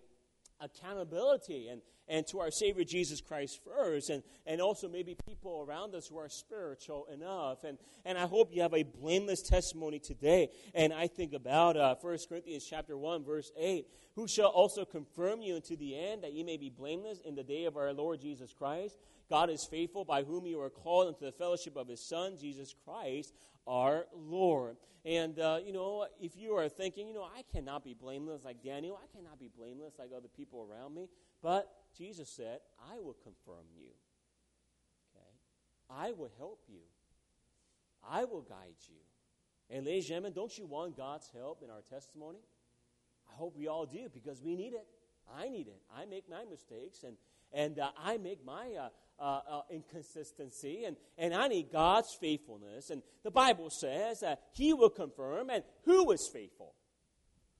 accountability 0.61 1.67
and, 1.67 1.81
and 2.07 2.25
to 2.27 2.39
our 2.39 2.51
Savior 2.51 2.83
Jesus 2.83 3.21
Christ 3.21 3.59
first, 3.63 4.09
and, 4.09 4.23
and 4.45 4.61
also 4.61 4.87
maybe 4.87 5.15
people 5.25 5.65
around 5.67 5.95
us 5.95 6.07
who 6.07 6.17
are 6.17 6.29
spiritual 6.29 7.07
enough. 7.13 7.63
And, 7.63 7.77
and 8.05 8.17
I 8.17 8.27
hope 8.27 8.49
you 8.53 8.61
have 8.61 8.73
a 8.73 8.83
blameless 8.83 9.41
testimony 9.41 9.99
today. 9.99 10.49
And 10.73 10.93
I 10.93 11.07
think 11.07 11.33
about 11.33 11.77
uh, 11.77 11.95
1 11.99 12.17
Corinthians 12.29 12.65
chapter 12.69 12.97
1, 12.97 13.23
verse 13.23 13.51
8, 13.57 13.87
who 14.15 14.27
shall 14.27 14.49
also 14.49 14.85
confirm 14.85 15.41
you 15.41 15.55
unto 15.55 15.75
the 15.75 15.97
end, 15.97 16.23
that 16.23 16.33
ye 16.33 16.43
may 16.43 16.57
be 16.57 16.69
blameless 16.69 17.19
in 17.25 17.35
the 17.35 17.43
day 17.43 17.65
of 17.65 17.77
our 17.77 17.93
Lord 17.93 18.21
Jesus 18.21 18.53
Christ. 18.53 18.97
God 19.31 19.49
is 19.49 19.63
faithful, 19.63 20.03
by 20.03 20.23
whom 20.23 20.45
you 20.45 20.59
are 20.59 20.69
called 20.69 21.07
into 21.07 21.23
the 21.23 21.31
fellowship 21.31 21.77
of 21.77 21.87
his 21.87 22.01
Son, 22.01 22.35
Jesus 22.37 22.75
Christ, 22.83 23.33
our 23.65 24.05
Lord. 24.13 24.75
And, 25.05 25.39
uh, 25.39 25.59
you 25.65 25.71
know, 25.71 26.05
if 26.19 26.35
you 26.35 26.51
are 26.57 26.67
thinking, 26.67 27.07
you 27.07 27.13
know, 27.13 27.23
I 27.23 27.43
cannot 27.49 27.85
be 27.85 27.93
blameless 27.93 28.43
like 28.43 28.61
Daniel, 28.61 28.99
I 29.01 29.07
cannot 29.15 29.39
be 29.39 29.49
blameless 29.57 29.93
like 29.97 30.09
other 30.15 30.27
people 30.27 30.67
around 30.69 30.93
me, 30.93 31.07
but 31.41 31.71
Jesus 31.97 32.29
said, 32.29 32.59
I 32.91 32.99
will 32.99 33.15
confirm 33.23 33.63
you. 33.73 33.87
Okay? 35.15 35.29
I 35.89 36.11
will 36.11 36.31
help 36.37 36.59
you. 36.67 36.81
I 38.05 38.25
will 38.25 38.41
guide 38.41 38.81
you. 38.89 38.97
And, 39.69 39.85
ladies 39.85 40.03
and 40.03 40.09
gentlemen, 40.09 40.33
don't 40.33 40.57
you 40.57 40.65
want 40.65 40.97
God's 40.97 41.29
help 41.33 41.63
in 41.63 41.69
our 41.69 41.81
testimony? 41.89 42.39
I 43.31 43.37
hope 43.37 43.55
we 43.55 43.69
all 43.69 43.85
do 43.85 44.09
because 44.13 44.41
we 44.41 44.57
need 44.57 44.73
it. 44.73 44.85
I 45.33 45.47
need 45.47 45.67
it. 45.67 45.81
I 45.95 46.05
make 46.05 46.29
my 46.29 46.43
mistakes 46.49 47.03
and, 47.03 47.15
and 47.53 47.79
uh, 47.79 47.89
I 47.97 48.17
make 48.17 48.45
my 48.45 48.73
uh, 48.79 48.89
uh, 49.19 49.41
uh, 49.49 49.61
inconsistency, 49.69 50.85
and, 50.85 50.95
and 51.17 51.33
I 51.33 51.47
need 51.47 51.71
God's 51.71 52.15
faithfulness. 52.19 52.89
And 52.89 53.01
the 53.23 53.31
Bible 53.31 53.69
says 53.69 54.21
that 54.21 54.41
He 54.53 54.73
will 54.73 54.89
confirm, 54.89 55.49
and 55.49 55.63
who 55.85 56.11
is 56.11 56.27
faithful? 56.31 56.73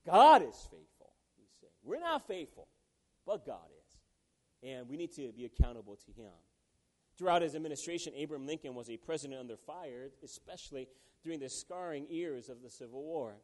God 0.06 0.42
is 0.42 0.56
faithful, 0.72 1.14
we 1.38 1.46
say. 1.60 1.68
We're 1.84 2.00
not 2.00 2.28
faithful, 2.28 2.68
but 3.26 3.46
God 3.46 3.68
is. 3.86 4.70
And 4.70 4.90
we 4.90 4.98
need 4.98 5.12
to 5.16 5.32
be 5.32 5.46
accountable 5.46 5.96
to 5.96 6.12
Him. 6.20 6.32
Throughout 7.18 7.44
his 7.44 7.56
administration, 7.56 8.14
Abraham 8.16 8.48
Lincoln 8.48 8.74
was 8.74 8.90
a 8.90 8.98
president 8.98 9.40
under 9.40 9.56
fire, 9.56 10.10
especially 10.24 10.88
during 11.24 11.40
the 11.40 11.50
scarring 11.50 12.08
years 12.10 12.50
of 12.50 12.64
the 12.64 12.70
Civil 12.70 13.04
War. 13.04 13.36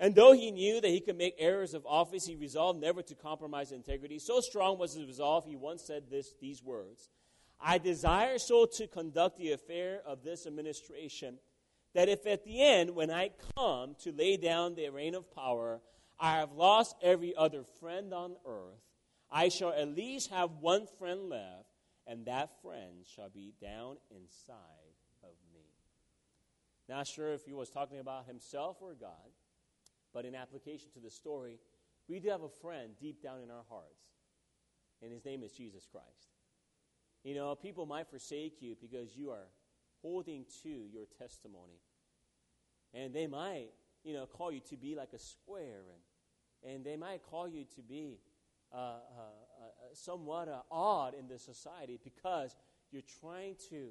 And 0.00 0.14
though 0.14 0.32
he 0.32 0.50
knew 0.50 0.80
that 0.80 0.88
he 0.88 1.00
could 1.00 1.16
make 1.16 1.36
errors 1.38 1.72
of 1.72 1.86
office, 1.86 2.26
he 2.26 2.34
resolved 2.34 2.80
never 2.80 3.02
to 3.02 3.14
compromise 3.14 3.70
integrity. 3.70 4.18
So 4.18 4.40
strong 4.40 4.78
was 4.78 4.94
his 4.94 5.06
resolve, 5.06 5.44
he 5.46 5.56
once 5.56 5.84
said 5.86 6.04
this, 6.10 6.34
these 6.40 6.62
words 6.62 7.08
I 7.60 7.78
desire 7.78 8.38
so 8.38 8.66
to 8.76 8.86
conduct 8.86 9.38
the 9.38 9.52
affair 9.52 10.02
of 10.04 10.22
this 10.22 10.46
administration 10.46 11.38
that 11.94 12.08
if 12.08 12.26
at 12.26 12.44
the 12.44 12.60
end, 12.60 12.94
when 12.94 13.10
I 13.10 13.30
come 13.56 13.94
to 14.02 14.12
lay 14.12 14.36
down 14.36 14.74
the 14.74 14.88
reign 14.90 15.14
of 15.14 15.32
power, 15.34 15.80
I 16.18 16.38
have 16.38 16.52
lost 16.52 16.96
every 17.02 17.34
other 17.36 17.64
friend 17.80 18.12
on 18.12 18.36
earth, 18.46 18.82
I 19.30 19.48
shall 19.48 19.70
at 19.70 19.88
least 19.88 20.30
have 20.30 20.50
one 20.60 20.86
friend 20.98 21.28
left, 21.28 21.68
and 22.06 22.26
that 22.26 22.50
friend 22.60 23.04
shall 23.14 23.30
be 23.30 23.54
down 23.60 23.96
inside 24.10 24.56
of 25.22 25.30
me. 25.52 25.62
Not 26.88 27.06
sure 27.06 27.32
if 27.32 27.44
he 27.44 27.52
was 27.52 27.70
talking 27.70 28.00
about 28.00 28.26
himself 28.26 28.76
or 28.80 28.94
God, 28.94 29.30
but 30.14 30.24
in 30.24 30.34
application 30.34 30.88
to 30.94 31.00
the 31.00 31.10
story, 31.10 31.58
we 32.08 32.20
do 32.20 32.30
have 32.30 32.42
a 32.42 32.48
friend 32.48 32.92
deep 33.00 33.22
down 33.22 33.40
in 33.42 33.50
our 33.50 33.64
hearts, 33.68 34.04
and 35.02 35.12
his 35.12 35.24
name 35.24 35.42
is 35.42 35.52
Jesus 35.52 35.86
Christ. 35.90 36.30
You 37.24 37.34
know, 37.34 37.54
people 37.54 37.84
might 37.84 38.08
forsake 38.08 38.62
you 38.62 38.76
because 38.80 39.16
you 39.16 39.30
are 39.30 39.48
holding 40.02 40.44
to 40.62 40.68
your 40.68 41.06
testimony. 41.18 41.80
And 42.92 43.12
they 43.12 43.26
might, 43.26 43.70
you 44.04 44.12
know, 44.12 44.26
call 44.26 44.52
you 44.52 44.60
to 44.68 44.76
be 44.76 44.94
like 44.94 45.12
a 45.14 45.18
square, 45.18 45.82
and, 46.62 46.74
and 46.74 46.84
they 46.84 46.96
might 46.96 47.22
call 47.22 47.48
you 47.48 47.64
to 47.74 47.82
be 47.82 48.20
uh, 48.72 48.76
uh, 48.76 48.80
uh, 48.80 49.64
somewhat 49.94 50.48
uh, 50.48 50.60
odd 50.70 51.14
in 51.14 51.26
the 51.26 51.38
society 51.38 51.98
because 52.02 52.54
you're 52.92 53.02
trying 53.20 53.56
to 53.70 53.88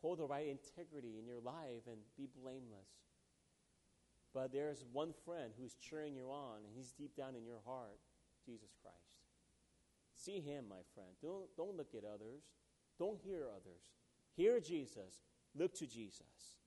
hold 0.00 0.18
the 0.18 0.26
right 0.26 0.46
integrity 0.46 1.18
in 1.18 1.26
your 1.26 1.40
life 1.40 1.86
and 1.86 1.96
be 2.16 2.28
blameless. 2.40 2.88
But 4.34 4.52
there's 4.52 4.84
one 4.92 5.12
friend 5.24 5.52
who's 5.58 5.74
cheering 5.74 6.14
you 6.14 6.26
on, 6.30 6.58
and 6.64 6.72
he's 6.74 6.92
deep 6.92 7.16
down 7.16 7.34
in 7.34 7.44
your 7.44 7.60
heart 7.64 7.98
Jesus 8.44 8.74
Christ. 8.82 8.96
See 10.14 10.40
him, 10.40 10.64
my 10.68 10.82
friend. 10.94 11.10
Don't, 11.22 11.44
don't 11.56 11.76
look 11.76 11.94
at 11.96 12.04
others. 12.04 12.42
Don't 12.98 13.18
hear 13.22 13.44
others. 13.48 13.92
Hear 14.36 14.60
Jesus. 14.60 15.22
Look 15.54 15.74
to 15.74 15.86
Jesus. 15.86 16.58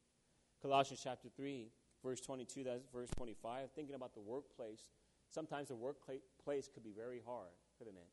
Colossians 0.62 1.02
chapter 1.04 1.28
3, 1.36 1.69
verse 2.04 2.21
22, 2.21 2.63
that's 2.63 2.86
verse 2.93 3.10
25. 3.17 3.71
Thinking 3.76 3.95
about 3.95 4.13
the 4.13 4.21
workplace. 4.21 4.84
Sometimes 5.30 5.69
the 5.69 5.76
workplace 5.76 6.69
could 6.74 6.84
be 6.84 6.93
very 6.95 7.21
hard, 7.26 7.52
couldn't 7.78 7.95
it? 7.95 8.10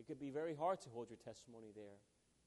It 0.00 0.06
could 0.06 0.20
be 0.20 0.30
very 0.30 0.54
hard 0.54 0.80
to 0.82 0.88
hold 0.88 1.10
your 1.10 1.18
testimony 1.18 1.68
there. 1.74 1.98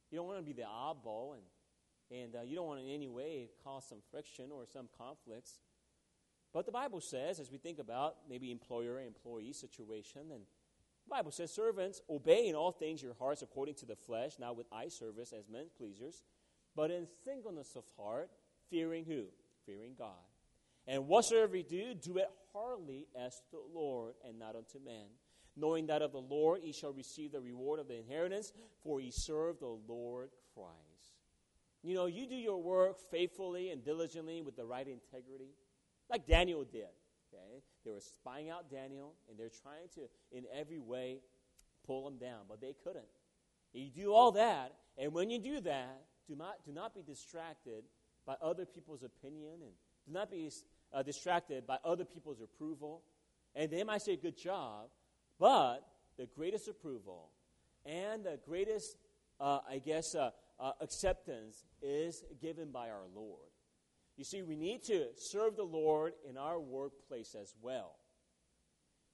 You 0.10 0.18
don't 0.18 0.28
want 0.28 0.40
to 0.40 0.46
be 0.46 0.54
the 0.54 0.68
oddball, 0.68 1.36
and, 1.36 2.22
and 2.22 2.36
uh, 2.36 2.42
you 2.42 2.56
don't 2.56 2.68
want 2.68 2.82
in 2.82 2.90
any 2.90 3.08
way 3.08 3.50
cause 3.64 3.86
some 3.88 4.00
friction 4.10 4.50
or 4.52 4.66
some 4.66 4.88
conflicts. 4.98 5.60
But 6.54 6.66
the 6.66 6.72
Bible 6.72 7.00
says, 7.00 7.40
as 7.40 7.52
we 7.52 7.58
think 7.58 7.80
about 7.80 8.16
maybe 8.30 8.52
employer 8.52 9.00
employee 9.00 9.54
situation, 9.54 10.24
and 10.32 10.42
the 11.06 11.10
Bible 11.10 11.32
says, 11.32 11.54
Servants, 11.54 12.02
obey 12.10 12.48
in 12.48 12.56
all 12.56 12.72
things 12.72 13.02
your 13.02 13.14
hearts 13.14 13.42
according 13.42 13.76
to 13.76 13.86
the 13.86 13.96
flesh, 13.96 14.34
not 14.40 14.58
with 14.58 14.68
eye 14.72 14.90
service 14.90 15.34
as 15.38 15.48
men 15.50 15.66
pleasers, 15.78 16.24
but 16.76 16.92
in 16.92 17.08
singleness 17.24 17.76
of 17.76 17.84
heart, 17.98 18.30
fearing 18.70 19.06
who? 19.06 19.26
Fearing 19.66 19.94
God. 19.98 20.10
And 20.88 21.08
whatsoever 21.08 21.56
you 21.56 21.64
do, 21.64 21.94
do 21.94 22.18
it 22.18 22.30
heartily 22.54 23.08
as 23.16 23.36
to 23.52 23.58
the 23.58 23.80
Lord 23.80 24.16
and 24.28 24.38
not 24.40 24.56
unto 24.56 24.80
men, 24.84 25.06
knowing 25.56 25.88
that 25.88 26.02
of 26.02 26.12
the 26.12 26.22
Lord 26.22 26.62
ye 26.64 26.72
shall 26.72 26.94
receive 26.94 27.32
the 27.32 27.40
reward 27.40 27.80
of 27.80 27.88
the 27.88 27.98
inheritance, 27.98 28.52
for 28.84 29.00
ye 29.00 29.12
serve 29.12 29.60
the 29.60 29.78
Lord 29.88 30.30
Christ. 30.54 30.76
You 31.84 31.96
know, 31.96 32.06
you 32.06 32.28
do 32.28 32.36
your 32.36 32.62
work 32.62 32.98
faithfully 33.10 33.70
and 33.70 33.84
diligently 33.84 34.42
with 34.42 34.56
the 34.56 34.66
right 34.66 34.88
integrity, 34.88 35.52
like 36.12 36.28
Daniel 36.28 36.64
did. 36.64 36.92
Okay? 37.34 37.64
They 37.86 37.92
were 37.92 38.00
spying 38.00 38.50
out 38.50 38.70
Daniel, 38.70 39.14
and 39.30 39.38
they're 39.38 39.50
trying 39.50 39.88
to, 39.96 40.02
in 40.32 40.44
every 40.54 40.80
way, 40.80 41.20
pull 41.86 42.08
him 42.08 42.18
down, 42.18 42.42
but 42.48 42.62
they 42.62 42.76
couldn't. 42.84 43.06
You 43.74 43.90
do 43.90 44.14
all 44.14 44.32
that, 44.34 44.74
and 44.98 45.14
when 45.14 45.30
you 45.30 45.40
do 45.40 45.62
that, 45.62 46.04
do 46.28 46.36
not, 46.36 46.56
do 46.66 46.72
not 46.72 46.94
be 46.94 47.02
distracted 47.02 47.84
by 48.26 48.36
other 48.42 48.66
people's 48.66 49.04
opinion, 49.04 49.54
and 49.62 49.72
do 50.06 50.14
not 50.14 50.30
be 50.30 50.50
uh, 50.94 51.04
distracted 51.04 51.66
by 51.66 51.78
other 51.84 52.06
people's 52.06 52.42
approval. 52.42 53.02
And 53.56 53.72
they 53.72 53.84
might 53.84 54.02
say, 54.02 54.18
good 54.18 54.38
job, 54.38 54.90
but 55.40 55.88
the 56.18 56.28
greatest 56.36 56.68
approval 56.68 57.30
and 57.86 58.26
the 58.26 58.40
greatest, 58.46 58.98
uh, 59.40 59.60
I 59.70 59.80
guess, 59.80 60.16
uh, 60.16 60.32
uh 60.60 60.74
acceptance 60.82 61.66
is 61.82 62.24
given 62.42 62.72
by 62.72 62.90
our 62.90 63.08
Lord. 63.16 63.51
You 64.22 64.26
see, 64.26 64.44
we 64.44 64.56
need 64.56 64.84
to 64.84 65.08
serve 65.18 65.56
the 65.56 65.64
Lord 65.64 66.14
in 66.30 66.38
our 66.38 66.60
workplace 66.60 67.34
as 67.34 67.56
well. 67.60 67.96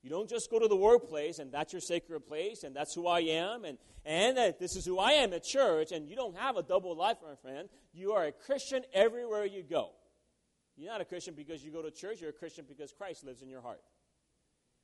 You 0.04 0.10
don't 0.10 0.28
just 0.28 0.52
go 0.52 0.60
to 0.60 0.67
the 0.67 0.76
workplace 0.76 1.39
and 1.39 1.50
that's 1.50 1.72
your 1.72 1.80
sacred 1.80 2.28
place 2.28 2.65
and 2.65 2.76
that's 2.76 2.93
who 2.93 3.08
I 3.08 3.22
am 3.22 3.63
and, 3.63 3.78
and 4.04 4.36
that 4.36 4.60
this 4.60 4.76
is 4.76 4.86
who 4.86 5.00
I 5.00 5.12
am 5.12 5.32
at 5.32 5.46
church 5.46 5.93
and 5.93 6.10
you 6.10 6.17
don't 6.17 6.36
have 6.36 6.58
a 6.58 6.62
double 6.62 6.93
life, 6.93 7.20
my 7.24 7.36
friend. 7.36 7.70
You 7.93 8.12
are 8.12 8.26
a 8.26 8.34
Christian 8.34 8.84
everywhere 8.93 9.46
you 9.46 9.63
go. 9.63 9.91
You're 10.76 10.91
not 10.91 11.00
a 11.00 11.06
Christian 11.06 11.36
because 11.36 11.63
you 11.63 11.72
go 11.72 11.82
to 11.82 11.89
church, 11.89 12.20
you're 12.20 12.32
a 12.32 12.34
Christian 12.34 12.65
because 12.67 12.91
Christ 12.91 13.24
lives 13.24 13.41
in 13.41 13.48
your 13.48 13.62
heart. 13.62 13.80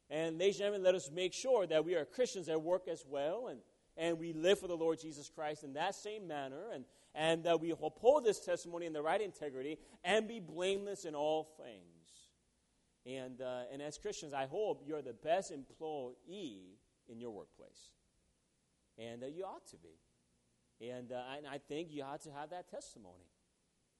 And 0.09 0.37
ladies 0.37 0.55
and 0.55 0.59
gentlemen, 0.59 0.83
let 0.83 0.95
us 0.95 1.11
make 1.13 1.33
sure 1.33 1.67
that 1.67 1.83
we 1.83 1.95
are 1.95 2.05
Christians 2.05 2.47
at 2.47 2.61
work 2.61 2.87
as 2.87 3.03
well 3.05 3.49
and, 3.49 3.59
and 3.97 4.17
we 4.17 4.31
live 4.31 4.61
for 4.61 4.69
the 4.69 4.77
Lord 4.77 5.01
Jesus 5.01 5.29
Christ 5.29 5.65
in 5.65 5.73
that 5.73 5.95
same 5.95 6.29
manner 6.29 6.71
and, 6.73 6.85
and 7.15 7.43
that 7.43 7.59
we 7.59 7.71
uphold 7.71 8.25
this 8.25 8.39
testimony 8.39 8.85
in 8.85 8.93
the 8.93 9.01
right 9.01 9.21
integrity 9.21 9.77
and 10.03 10.27
be 10.27 10.39
blameless 10.39 11.05
in 11.05 11.15
all 11.15 11.49
things. 11.57 11.81
And, 13.05 13.41
uh, 13.41 13.63
and 13.71 13.81
as 13.81 13.97
Christians, 13.97 14.33
I 14.33 14.45
hope 14.45 14.83
you're 14.85 15.01
the 15.01 15.13
best 15.13 15.51
employee 15.51 16.79
in 17.07 17.19
your 17.19 17.31
workplace. 17.31 17.91
And 18.97 19.23
uh, 19.23 19.27
you 19.27 19.43
ought 19.43 19.67
to 19.67 19.77
be. 19.77 20.89
And, 20.89 21.11
uh, 21.11 21.21
and 21.37 21.45
I 21.45 21.57
think 21.57 21.89
you 21.91 22.03
ought 22.03 22.21
to 22.23 22.31
have 22.31 22.49
that 22.51 22.69
testimony 22.69 23.25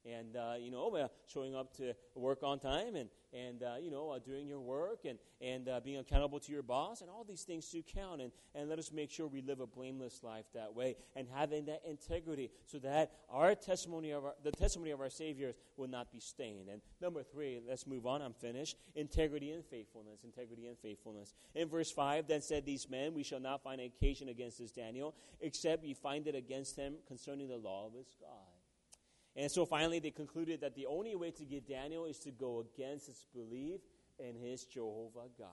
and 0.06 0.36
uh, 0.36 0.54
you 0.60 0.72
know 0.72 0.96
uh, 0.96 1.08
showing 1.28 1.56
up 1.56 1.76
to 1.78 1.94
work 2.16 2.44
on 2.44 2.60
time 2.60 2.96
and 2.96 3.10
and 3.34 3.64
uh, 3.64 3.76
you 3.82 3.92
know 3.92 4.12
uh, 4.12 4.20
doing 4.20 4.48
your 4.48 4.60
work 4.60 5.06
and 5.06 5.18
and 5.42 5.68
uh, 5.68 5.80
being 5.84 5.98
accountable 5.98 6.40
to 6.40 6.52
your 6.52 6.64
boss 6.64 7.02
and 7.02 7.10
all 7.10 7.24
these 7.24 7.44
things 7.44 7.68
do 7.70 7.82
count. 7.82 8.22
And 8.22 8.32
and 8.56 8.70
let 8.70 8.80
us 8.80 8.92
make 8.92 9.12
sure 9.12 9.28
we 9.28 9.42
live 9.42 9.60
a 9.60 9.68
blameless 9.68 10.22
life 10.24 10.46
that 10.54 10.74
way 10.74 10.96
and 11.16 11.28
having 11.34 11.66
that 11.66 11.82
integrity 11.90 12.50
so 12.66 12.80
that 12.80 13.12
our 13.30 13.56
testimony 13.56 14.12
of 14.12 14.26
our, 14.26 14.34
the 14.44 14.52
testimony 14.52 14.92
of 14.92 15.02
our 15.02 15.10
saviors 15.10 15.56
will 15.78 15.90
not 15.90 16.12
be 16.12 16.20
stained. 16.20 16.70
And 16.70 16.82
number 17.02 17.24
three 17.24 17.60
let's 17.68 17.88
move 17.88 18.06
on. 18.06 18.22
I'm 18.22 18.34
finished. 18.34 18.78
Integrity 18.96 19.52
and 19.52 19.64
faithfulness 19.66 20.24
integrity 20.24 20.68
and 20.68 20.78
faithfulness. 20.78 21.34
In 21.56 21.70
verse 21.70 21.92
5 21.92 22.28
then 22.28 22.42
said 22.42 22.66
these 22.66 22.90
men 22.90 23.14
we 23.14 23.24
shall 23.24 23.40
not 23.40 23.64
find 23.64 23.82
occasion 23.82 24.30
against 24.30 24.60
this 24.60 24.72
daniel 24.72 25.16
except 25.42 25.84
ye 25.84 25.94
find 25.94 26.28
it 26.28 26.36
against 26.36 26.76
him 26.76 26.96
concerning 27.08 27.48
the 27.48 27.58
law 27.58 27.88
of 27.88 27.94
his 27.94 28.16
god 28.20 28.53
and 29.36 29.52
so 29.52 29.66
finally, 29.66 30.00
they 30.00 30.12
concluded 30.12 30.62
that 30.62 30.76
the 30.76 30.86
only 30.86 31.16
way 31.16 31.32
to 31.32 31.46
get 31.46 31.68
Daniel 31.68 32.06
is 32.06 32.20
to 32.20 32.32
go 32.32 32.60
against 32.60 33.08
his 33.08 33.26
belief 33.34 33.82
in 34.20 34.36
his 34.36 34.66
Jehovah 34.66 35.28
God. 35.38 35.48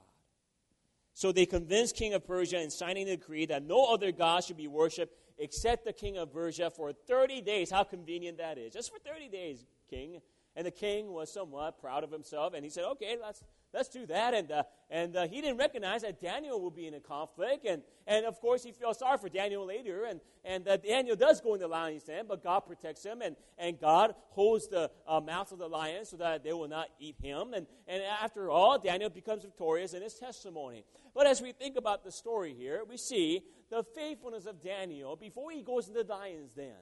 So 1.15 1.33
they 1.33 1.47
convinced 1.47 1.97
King 1.97 2.15
of 2.15 2.27
Persia 2.27 2.61
in 2.61 2.71
signing 2.71 3.07
the 3.07 3.17
decree 3.17 3.47
that 3.47 3.63
no 3.63 3.93
other 3.93 4.13
God 4.13 4.45
should 4.45 4.57
be 4.57 4.69
worshipped 4.69 5.15
except 5.39 5.85
the 5.85 5.93
king 5.93 6.19
of 6.19 6.33
Persia 6.33 6.71
for 6.71 6.93
30 6.93 7.41
days. 7.41 7.71
How 7.71 7.83
convenient 7.83 8.39
that 8.39 8.59
is. 8.59 8.73
Just 8.73 8.93
for 8.93 8.99
30 8.99 9.29
days, 9.29 9.65
king. 9.89 10.21
And 10.57 10.67
the 10.67 10.71
king 10.71 11.13
was 11.13 11.33
somewhat 11.33 11.81
proud 11.81 12.03
of 12.03 12.11
himself, 12.11 12.55
and 12.55 12.65
he 12.65 12.71
said, 12.71 12.85
Okay, 12.85 13.17
let's, 13.21 13.43
let's 13.73 13.89
do 13.89 14.05
that. 14.07 14.35
And, 14.35 14.51
uh, 14.51 14.63
and 14.91 15.17
uh, 15.17 15.29
he 15.29 15.41
didn't 15.41 15.59
recognize 15.59 16.03
that 16.03 16.21
Daniel 16.21 16.61
would 16.63 16.75
be 16.75 16.89
in 16.89 16.95
a 16.95 17.01
conflict. 17.01 17.65
And, 17.65 17.83
and 18.07 18.27
of 18.27 18.41
course, 18.41 18.65
he 18.65 18.73
felt 18.73 18.99
sorry 18.99 19.19
for 19.19 19.29
Daniel 19.29 19.65
later. 19.65 20.05
And, 20.05 20.21
and 20.45 20.67
uh, 20.67 20.77
Daniel 20.77 21.15
does 21.15 21.41
go 21.41 21.55
in 21.55 21.61
the 21.61 21.69
lion's 21.69 22.03
den, 22.03 22.25
but 22.29 22.43
God 22.43 22.61
protects 22.61 23.05
him. 23.05 23.23
And, 23.23 23.37
and 23.59 23.79
God 23.81 24.15
holds 24.31 24.67
the 24.67 24.91
uh, 25.07 25.21
mouth 25.21 25.53
of 25.53 25.59
the 25.59 25.69
lion 25.69 26.05
so 26.05 26.17
that 26.17 26.43
they 26.43 26.53
will 26.53 26.69
not 26.69 26.89
eat 26.99 27.17
him. 27.23 27.55
And, 27.55 27.67
and 27.87 28.03
after 28.03 28.51
all, 28.51 28.79
Daniel 28.79 29.11
becomes 29.11 29.45
victorious 29.45 29.95
in 29.95 30.03
his 30.03 30.15
testimony. 30.15 30.85
But 31.15 31.27
as 31.27 31.41
we 31.41 31.53
think 31.53 31.77
about 31.77 32.03
the 32.05 32.11
story 32.11 32.55
here, 32.59 32.83
we 32.89 32.97
see 32.97 33.43
the 33.71 33.85
faithfulness 33.95 34.47
of 34.47 34.61
Daniel 34.61 35.15
before 35.15 35.53
he 35.53 35.63
goes 35.63 35.87
into 35.89 36.03
the 36.03 36.13
lion's 36.13 36.51
den. 36.51 36.75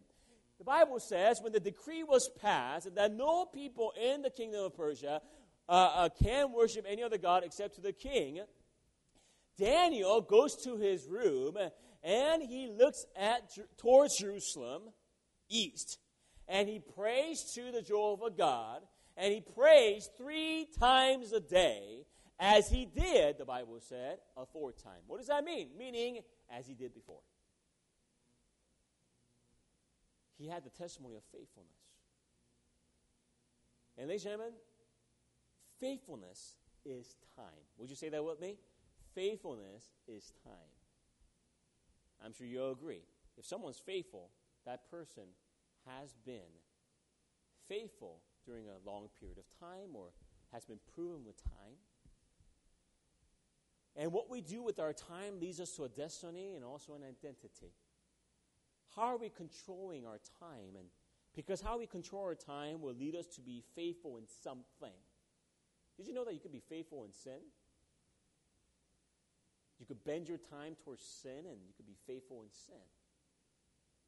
The 0.58 0.64
Bible 0.64 0.98
says 0.98 1.40
when 1.40 1.52
the 1.52 1.60
decree 1.60 2.02
was 2.02 2.28
passed 2.40 2.94
that 2.94 3.12
no 3.12 3.44
people 3.44 3.92
in 4.00 4.22
the 4.22 4.30
kingdom 4.30 4.64
of 4.64 4.76
Persia 4.76 5.20
uh, 5.68 5.72
uh, 5.72 6.08
can 6.22 6.52
worship 6.52 6.84
any 6.88 7.02
other 7.02 7.18
God 7.18 7.44
except 7.44 7.76
to 7.76 7.80
the 7.80 7.92
king, 7.92 8.40
Daniel 9.56 10.20
goes 10.20 10.56
to 10.64 10.76
his 10.76 11.06
room 11.06 11.56
and 12.02 12.42
he 12.42 12.68
looks 12.68 13.06
at 13.16 13.56
towards 13.76 14.18
Jerusalem, 14.18 14.82
east, 15.48 15.98
and 16.46 16.68
he 16.68 16.80
prays 16.80 17.52
to 17.54 17.70
the 17.72 17.82
Jehovah 17.82 18.30
God, 18.30 18.82
and 19.16 19.32
he 19.32 19.40
prays 19.40 20.08
three 20.16 20.68
times 20.78 21.32
a 21.32 21.40
day, 21.40 22.06
as 22.38 22.68
he 22.68 22.86
did, 22.86 23.36
the 23.36 23.44
Bible 23.44 23.78
said, 23.80 24.18
a 24.36 24.46
fourth 24.46 24.82
time. 24.82 25.02
What 25.06 25.18
does 25.18 25.26
that 25.26 25.44
mean? 25.44 25.70
Meaning, 25.76 26.20
as 26.50 26.66
he 26.66 26.74
did 26.74 26.94
before. 26.94 27.20
He 30.38 30.48
had 30.48 30.64
the 30.64 30.70
testimony 30.70 31.16
of 31.16 31.22
faithfulness. 31.32 31.82
And 33.96 34.08
ladies 34.08 34.24
and 34.24 34.32
gentlemen, 34.32 34.54
Faithfulness 35.80 36.56
is 36.84 37.14
time. 37.36 37.62
Would 37.78 37.90
you 37.90 37.96
say 37.96 38.08
that 38.08 38.24
with 38.24 38.40
me? 38.40 38.56
Faithfulness 39.14 39.90
is 40.08 40.32
time. 40.42 40.52
I'm 42.24 42.32
sure 42.32 42.46
you'll 42.46 42.72
agree. 42.72 43.02
If 43.36 43.46
someone's 43.46 43.78
faithful, 43.78 44.30
that 44.66 44.90
person 44.90 45.24
has 45.86 46.14
been 46.26 46.50
faithful 47.68 48.22
during 48.44 48.66
a 48.66 48.88
long 48.88 49.08
period 49.20 49.38
of 49.38 49.44
time 49.60 49.94
or 49.94 50.08
has 50.52 50.64
been 50.64 50.80
proven 50.94 51.24
with 51.24 51.42
time. 51.44 51.76
And 53.94 54.12
what 54.12 54.28
we 54.30 54.40
do 54.40 54.62
with 54.62 54.80
our 54.80 54.92
time 54.92 55.40
leads 55.40 55.60
us 55.60 55.72
to 55.76 55.84
a 55.84 55.88
destiny 55.88 56.54
and 56.54 56.64
also 56.64 56.94
an 56.94 57.02
identity. 57.02 57.72
How 58.98 59.14
are 59.14 59.16
we 59.16 59.28
controlling 59.28 60.04
our 60.04 60.18
time? 60.40 60.74
And 60.76 60.88
because 61.36 61.60
how 61.60 61.78
we 61.78 61.86
control 61.86 62.22
our 62.22 62.34
time 62.34 62.80
will 62.80 62.94
lead 62.94 63.14
us 63.14 63.26
to 63.36 63.40
be 63.40 63.62
faithful 63.76 64.16
in 64.16 64.24
something. 64.42 64.96
Did 65.96 66.08
you 66.08 66.14
know 66.14 66.24
that 66.24 66.34
you 66.34 66.40
could 66.40 66.52
be 66.52 66.62
faithful 66.68 67.04
in 67.04 67.12
sin? 67.12 67.38
You 69.78 69.86
could 69.86 70.02
bend 70.04 70.28
your 70.28 70.38
time 70.38 70.74
towards 70.84 71.02
sin 71.02 71.46
and 71.46 71.60
you 71.64 71.72
could 71.76 71.86
be 71.86 71.96
faithful 72.08 72.42
in 72.42 72.48
sin. 72.50 72.82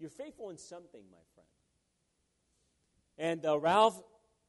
You're 0.00 0.10
faithful 0.10 0.50
in 0.50 0.58
something, 0.58 1.02
my 1.12 1.22
friend. 1.34 1.48
And 3.16 3.46
uh, 3.46 3.58
Ralph 3.60 4.02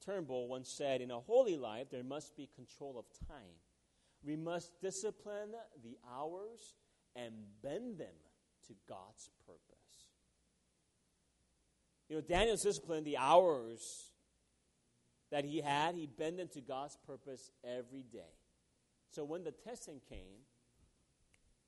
Turnbull 0.04 0.47
once 0.47 0.69
said, 0.69 1.01
In 1.01 1.12
a 1.12 1.19
holy 1.19 1.58
life, 1.58 1.91
there 1.91 2.04
must 2.04 2.36
be 2.36 2.49
control 2.56 2.97
of 2.97 3.06
time. 3.27 3.60
We 4.23 4.36
must 4.36 4.71
discipline 4.82 5.51
the 5.84 5.97
hours 6.12 6.73
and 7.15 7.34
bend 7.62 7.99
them 7.99 8.15
to 8.67 8.73
God's 8.88 9.30
purpose. 9.45 9.81
You 12.12 12.17
know, 12.17 12.24
Daniel's 12.28 12.62
discipline, 12.62 13.06
the 13.06 13.15
hours 13.15 14.12
that 15.32 15.45
he 15.45 15.62
had, 15.62 15.95
he 15.95 16.08
bent 16.08 16.36
them 16.36 16.50
to 16.50 16.60
God's 16.60 16.97
purpose 17.08 17.52
every 17.63 18.04
day. 18.04 18.36
So 19.12 19.24
when 19.24 19.45
the 19.45 19.54
testing 19.54 20.02
came, 20.10 20.43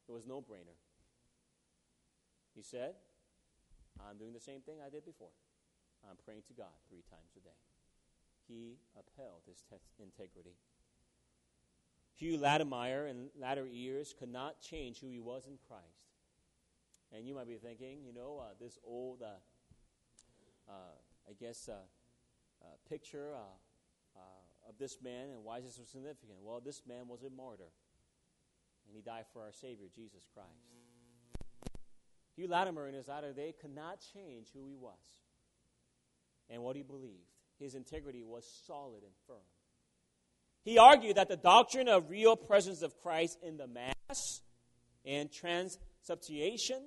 it 0.06 0.12
was 0.12 0.27
no 0.27 0.41
brainer. 0.41 0.75
He 2.53 2.62
said, 2.62 2.95
I'm 4.06 4.17
doing 4.17 4.34
the 4.34 4.41
same 4.41 4.60
thing 4.60 4.79
I 4.86 4.89
did 4.89 5.06
before. 5.06 5.32
I'm 6.03 6.17
praying 6.25 6.41
to 6.49 6.53
God 6.53 6.75
three 6.89 7.03
times 7.10 7.32
a 7.38 7.39
day. 7.39 7.56
He 8.45 8.79
upheld 8.99 9.43
his 9.47 9.63
integrity. 9.97 10.58
Hugh 12.15 12.38
Latimer 12.38 13.08
in 13.08 13.29
latter 13.39 13.65
years 13.65 14.13
could 14.19 14.29
not 14.29 14.60
change 14.60 14.99
who 14.99 15.08
he 15.08 15.21
was 15.21 15.47
in 15.47 15.58
Christ. 15.69 15.86
And 17.15 17.25
you 17.25 17.34
might 17.34 17.47
be 17.47 17.56
thinking, 17.56 17.99
you 18.06 18.13
know, 18.13 18.41
uh, 18.43 18.56
this 18.60 18.77
old, 18.86 19.21
uh, 19.21 19.39
I 20.69 21.34
guess, 21.39 21.69
uh, 21.69 21.73
uh, 22.62 22.65
picture 22.89 23.34
uh, 23.36 24.19
of 24.67 24.78
this 24.78 24.97
man 25.04 25.30
and 25.30 25.43
why 25.43 25.58
is 25.58 25.65
this 25.65 25.76
so 25.76 25.84
significant? 25.84 26.39
Well, 26.41 26.62
this 26.63 26.82
man 26.88 27.08
was 27.08 27.23
a 27.23 27.30
martyr, 27.30 27.71
and 28.88 28.95
he 28.95 29.02
died 29.02 29.26
for 29.34 29.41
our 29.41 29.52
Savior, 29.52 29.88
Jesus 29.93 30.28
Christ. 30.34 30.49
Hugh 32.36 32.47
Latimer 32.47 32.88
in 32.88 32.95
his 32.95 33.08
latter 33.08 33.34
day 33.34 33.54
could 33.60 33.76
not 33.76 33.99
change 34.13 34.47
who 34.54 34.65
he 34.65 34.76
was 34.76 34.97
and 36.49 36.63
what 36.63 36.76
he 36.76 36.82
believed. 36.82 37.30
His 37.60 37.76
integrity 37.76 38.23
was 38.23 38.45
solid 38.65 39.04
and 39.04 39.13
firm. 39.28 39.38
He 40.63 40.78
argued 40.78 41.17
that 41.17 41.28
the 41.28 41.38
doctrine 41.38 41.88
of 41.88 42.10
real 42.10 42.36
presence 42.36 42.82
of 42.82 42.97
Christ 43.02 43.38
in 43.43 43.58
the 43.58 43.67
Mass 43.67 44.41
and 45.06 45.32
transubstantiation 45.32 46.82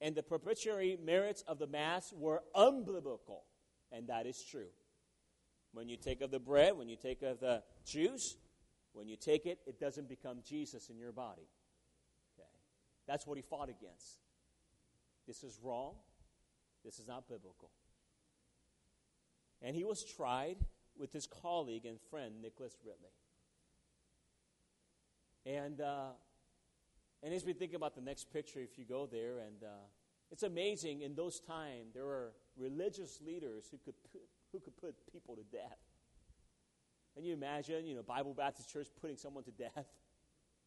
and 0.00 0.14
the 0.14 0.22
propitiatory 0.22 0.98
merits 1.02 1.42
of 1.48 1.58
the 1.58 1.66
Mass 1.66 2.12
were 2.12 2.42
unbiblical, 2.54 3.42
and 3.90 4.08
that 4.08 4.26
is 4.26 4.42
true. 4.42 4.68
When 5.72 5.88
you 5.88 5.96
take 5.96 6.20
of 6.20 6.30
the 6.30 6.38
bread, 6.38 6.76
when 6.76 6.88
you 6.88 6.96
take 6.96 7.22
of 7.22 7.40
the 7.40 7.62
juice, 7.84 8.36
when 8.92 9.08
you 9.08 9.16
take 9.16 9.46
it, 9.46 9.58
it 9.66 9.78
doesn't 9.78 10.08
become 10.08 10.38
Jesus 10.46 10.88
in 10.88 10.98
your 10.98 11.12
body. 11.12 11.48
Okay? 12.34 12.48
That's 13.06 13.26
what 13.26 13.36
he 13.36 13.42
fought 13.42 13.68
against. 13.68 14.20
This 15.26 15.42
is 15.42 15.58
wrong. 15.62 15.94
This 16.84 16.98
is 16.98 17.06
not 17.06 17.28
biblical. 17.28 17.70
And 19.60 19.74
he 19.74 19.84
was 19.84 20.04
tried 20.04 20.56
with 20.98 21.12
his 21.12 21.26
colleague 21.26 21.84
and 21.84 21.98
friend, 22.10 22.40
Nicholas 22.40 22.76
Ridley. 22.84 23.12
And, 25.44 25.80
uh, 25.80 26.10
and 27.26 27.34
as 27.34 27.44
we 27.44 27.52
think 27.54 27.74
about 27.74 27.96
the 27.96 28.00
next 28.00 28.32
picture, 28.32 28.60
if 28.60 28.78
you 28.78 28.84
go 28.84 29.04
there, 29.04 29.40
and 29.40 29.64
uh, 29.64 29.88
it's 30.30 30.44
amazing, 30.44 31.00
in 31.00 31.16
those 31.16 31.40
times, 31.40 31.92
there 31.92 32.04
were 32.04 32.34
religious 32.56 33.20
leaders 33.20 33.66
who 33.68 33.78
could, 33.78 33.96
put, 34.12 34.20
who 34.52 34.60
could 34.60 34.76
put 34.76 34.94
people 35.12 35.34
to 35.34 35.42
death. 35.42 35.76
Can 37.16 37.24
you 37.24 37.32
imagine, 37.32 37.84
you 37.84 37.96
know, 37.96 38.02
Bible 38.04 38.32
Baptist 38.32 38.72
Church 38.72 38.86
putting 39.00 39.16
someone 39.16 39.42
to 39.42 39.50
death? 39.50 39.86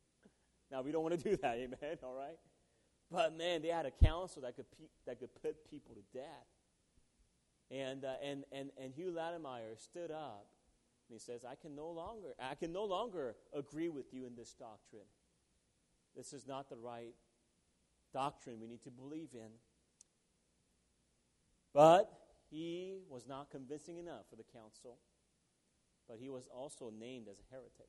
now, 0.71 0.81
we 0.81 0.91
don't 0.91 1.01
want 1.01 1.17
to 1.17 1.29
do 1.29 1.37
that, 1.37 1.55
amen, 1.55 1.97
all 2.03 2.13
right? 2.13 2.37
But 3.09 3.37
man, 3.37 3.61
they 3.61 3.69
had 3.69 3.85
a 3.85 3.91
council 3.91 4.41
that 4.41 4.57
could, 4.57 4.69
pe- 4.69 4.89
that 5.05 5.17
could 5.17 5.33
put 5.41 5.71
people 5.71 5.95
to 5.95 6.01
death. 6.13 6.47
And, 7.71 8.03
uh, 8.03 8.15
and, 8.21 8.43
and, 8.51 8.71
and 8.77 8.93
Hugh 8.93 9.11
Latimer 9.11 9.77
stood 9.77 10.11
up 10.11 10.47
and 11.07 11.15
he 11.15 11.19
says, 11.19 11.45
I 11.49 11.55
can 11.55 11.73
no 11.73 11.87
longer, 11.87 12.35
I 12.37 12.55
can 12.55 12.73
no 12.73 12.83
longer 12.83 13.37
agree 13.55 13.87
with 13.87 14.13
you 14.13 14.25
in 14.25 14.35
this 14.35 14.51
doctrine. 14.51 15.07
This 16.19 16.33
is 16.33 16.45
not 16.45 16.67
the 16.69 16.75
right 16.75 17.15
doctrine 18.11 18.59
we 18.59 18.67
need 18.67 18.83
to 18.83 18.91
believe 18.91 19.29
in. 19.33 19.51
But 21.73 22.11
he 22.49 22.97
was 23.09 23.25
not 23.25 23.49
convincing 23.49 23.99
enough 23.99 24.25
for 24.29 24.35
the 24.35 24.43
council. 24.43 24.97
But 26.09 26.17
he 26.19 26.27
was 26.27 26.49
also 26.53 26.91
named 26.91 27.27
as 27.31 27.37
a 27.39 27.55
heretic. 27.55 27.87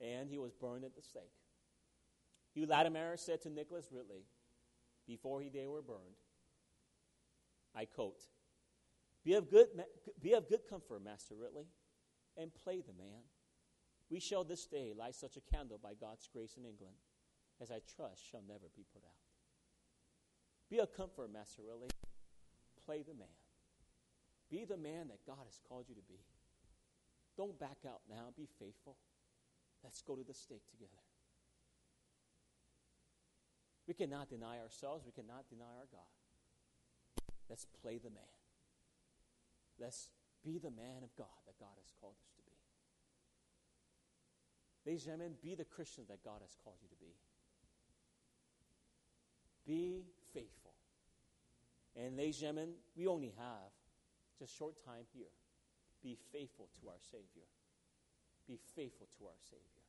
And 0.00 0.30
he 0.30 0.38
was 0.38 0.52
burned 0.52 0.84
at 0.84 0.94
the 0.94 1.02
stake. 1.02 1.34
Hugh 2.54 2.66
Latimer 2.66 3.16
said 3.16 3.42
to 3.42 3.50
Nicholas 3.50 3.88
Ridley, 3.90 4.22
before 5.04 5.42
he, 5.42 5.48
they 5.48 5.66
were 5.66 5.82
burned, 5.82 6.20
I 7.74 7.86
quote, 7.86 8.22
be 9.24 9.34
of, 9.34 9.50
good, 9.50 9.66
be 10.22 10.34
of 10.34 10.48
good 10.48 10.60
comfort, 10.70 11.02
Master 11.02 11.34
Ridley, 11.34 11.66
and 12.36 12.54
play 12.54 12.82
the 12.82 12.92
man. 12.92 13.22
We 14.12 14.20
shall 14.20 14.44
this 14.44 14.66
day 14.66 14.92
light 14.92 15.14
such 15.14 15.38
a 15.38 15.56
candle 15.56 15.80
by 15.82 15.94
God's 15.98 16.28
grace 16.30 16.58
in 16.60 16.68
England, 16.68 17.00
as 17.62 17.70
I 17.70 17.80
trust 17.96 18.20
shall 18.30 18.42
never 18.46 18.68
be 18.76 18.84
put 18.92 19.00
out. 19.08 19.24
Be 20.68 20.80
a 20.80 20.86
comfort, 20.86 21.32
Master 21.32 21.62
Ridley. 21.66 21.88
Play 22.84 23.00
the 23.08 23.14
man. 23.14 23.32
Be 24.50 24.66
the 24.66 24.76
man 24.76 25.08
that 25.08 25.24
God 25.26 25.40
has 25.46 25.58
called 25.66 25.86
you 25.88 25.94
to 25.94 26.02
be. 26.02 26.20
Don't 27.38 27.58
back 27.58 27.88
out 27.88 28.02
now. 28.10 28.28
Be 28.36 28.46
faithful. 28.58 28.98
Let's 29.82 30.02
go 30.02 30.14
to 30.14 30.22
the 30.22 30.34
stake 30.34 30.68
together. 30.70 31.00
We 33.88 33.94
cannot 33.94 34.28
deny 34.28 34.58
ourselves. 34.60 35.06
We 35.06 35.12
cannot 35.12 35.48
deny 35.48 35.72
our 35.80 35.88
God. 35.90 36.12
Let's 37.48 37.64
play 37.80 37.96
the 37.96 38.10
man. 38.10 38.36
Let's 39.80 40.10
be 40.44 40.58
the 40.58 40.70
man 40.70 41.00
of 41.02 41.16
God 41.16 41.40
that 41.46 41.58
God 41.58 41.80
has 41.80 41.90
called 41.98 42.16
us. 42.20 42.31
Ladies 44.84 45.06
and 45.06 45.12
gentlemen, 45.12 45.36
be 45.42 45.54
the 45.54 45.64
Christian 45.64 46.04
that 46.08 46.24
God 46.24 46.40
has 46.42 46.56
called 46.64 46.76
you 46.82 46.88
to 46.88 46.96
be. 46.96 47.14
Be 49.64 50.04
faithful. 50.34 50.72
And 51.94 52.16
ladies 52.16 52.42
and 52.42 52.56
gentlemen, 52.56 52.74
we 52.96 53.06
only 53.06 53.32
have 53.38 53.70
just 54.38 54.56
short 54.56 54.74
time 54.84 55.04
here. 55.14 55.30
Be 56.02 56.18
faithful 56.32 56.68
to 56.80 56.88
our 56.88 56.98
Savior. 56.98 57.46
Be 58.48 58.58
faithful 58.74 59.06
to 59.18 59.26
our 59.26 59.38
Savior. 59.38 59.81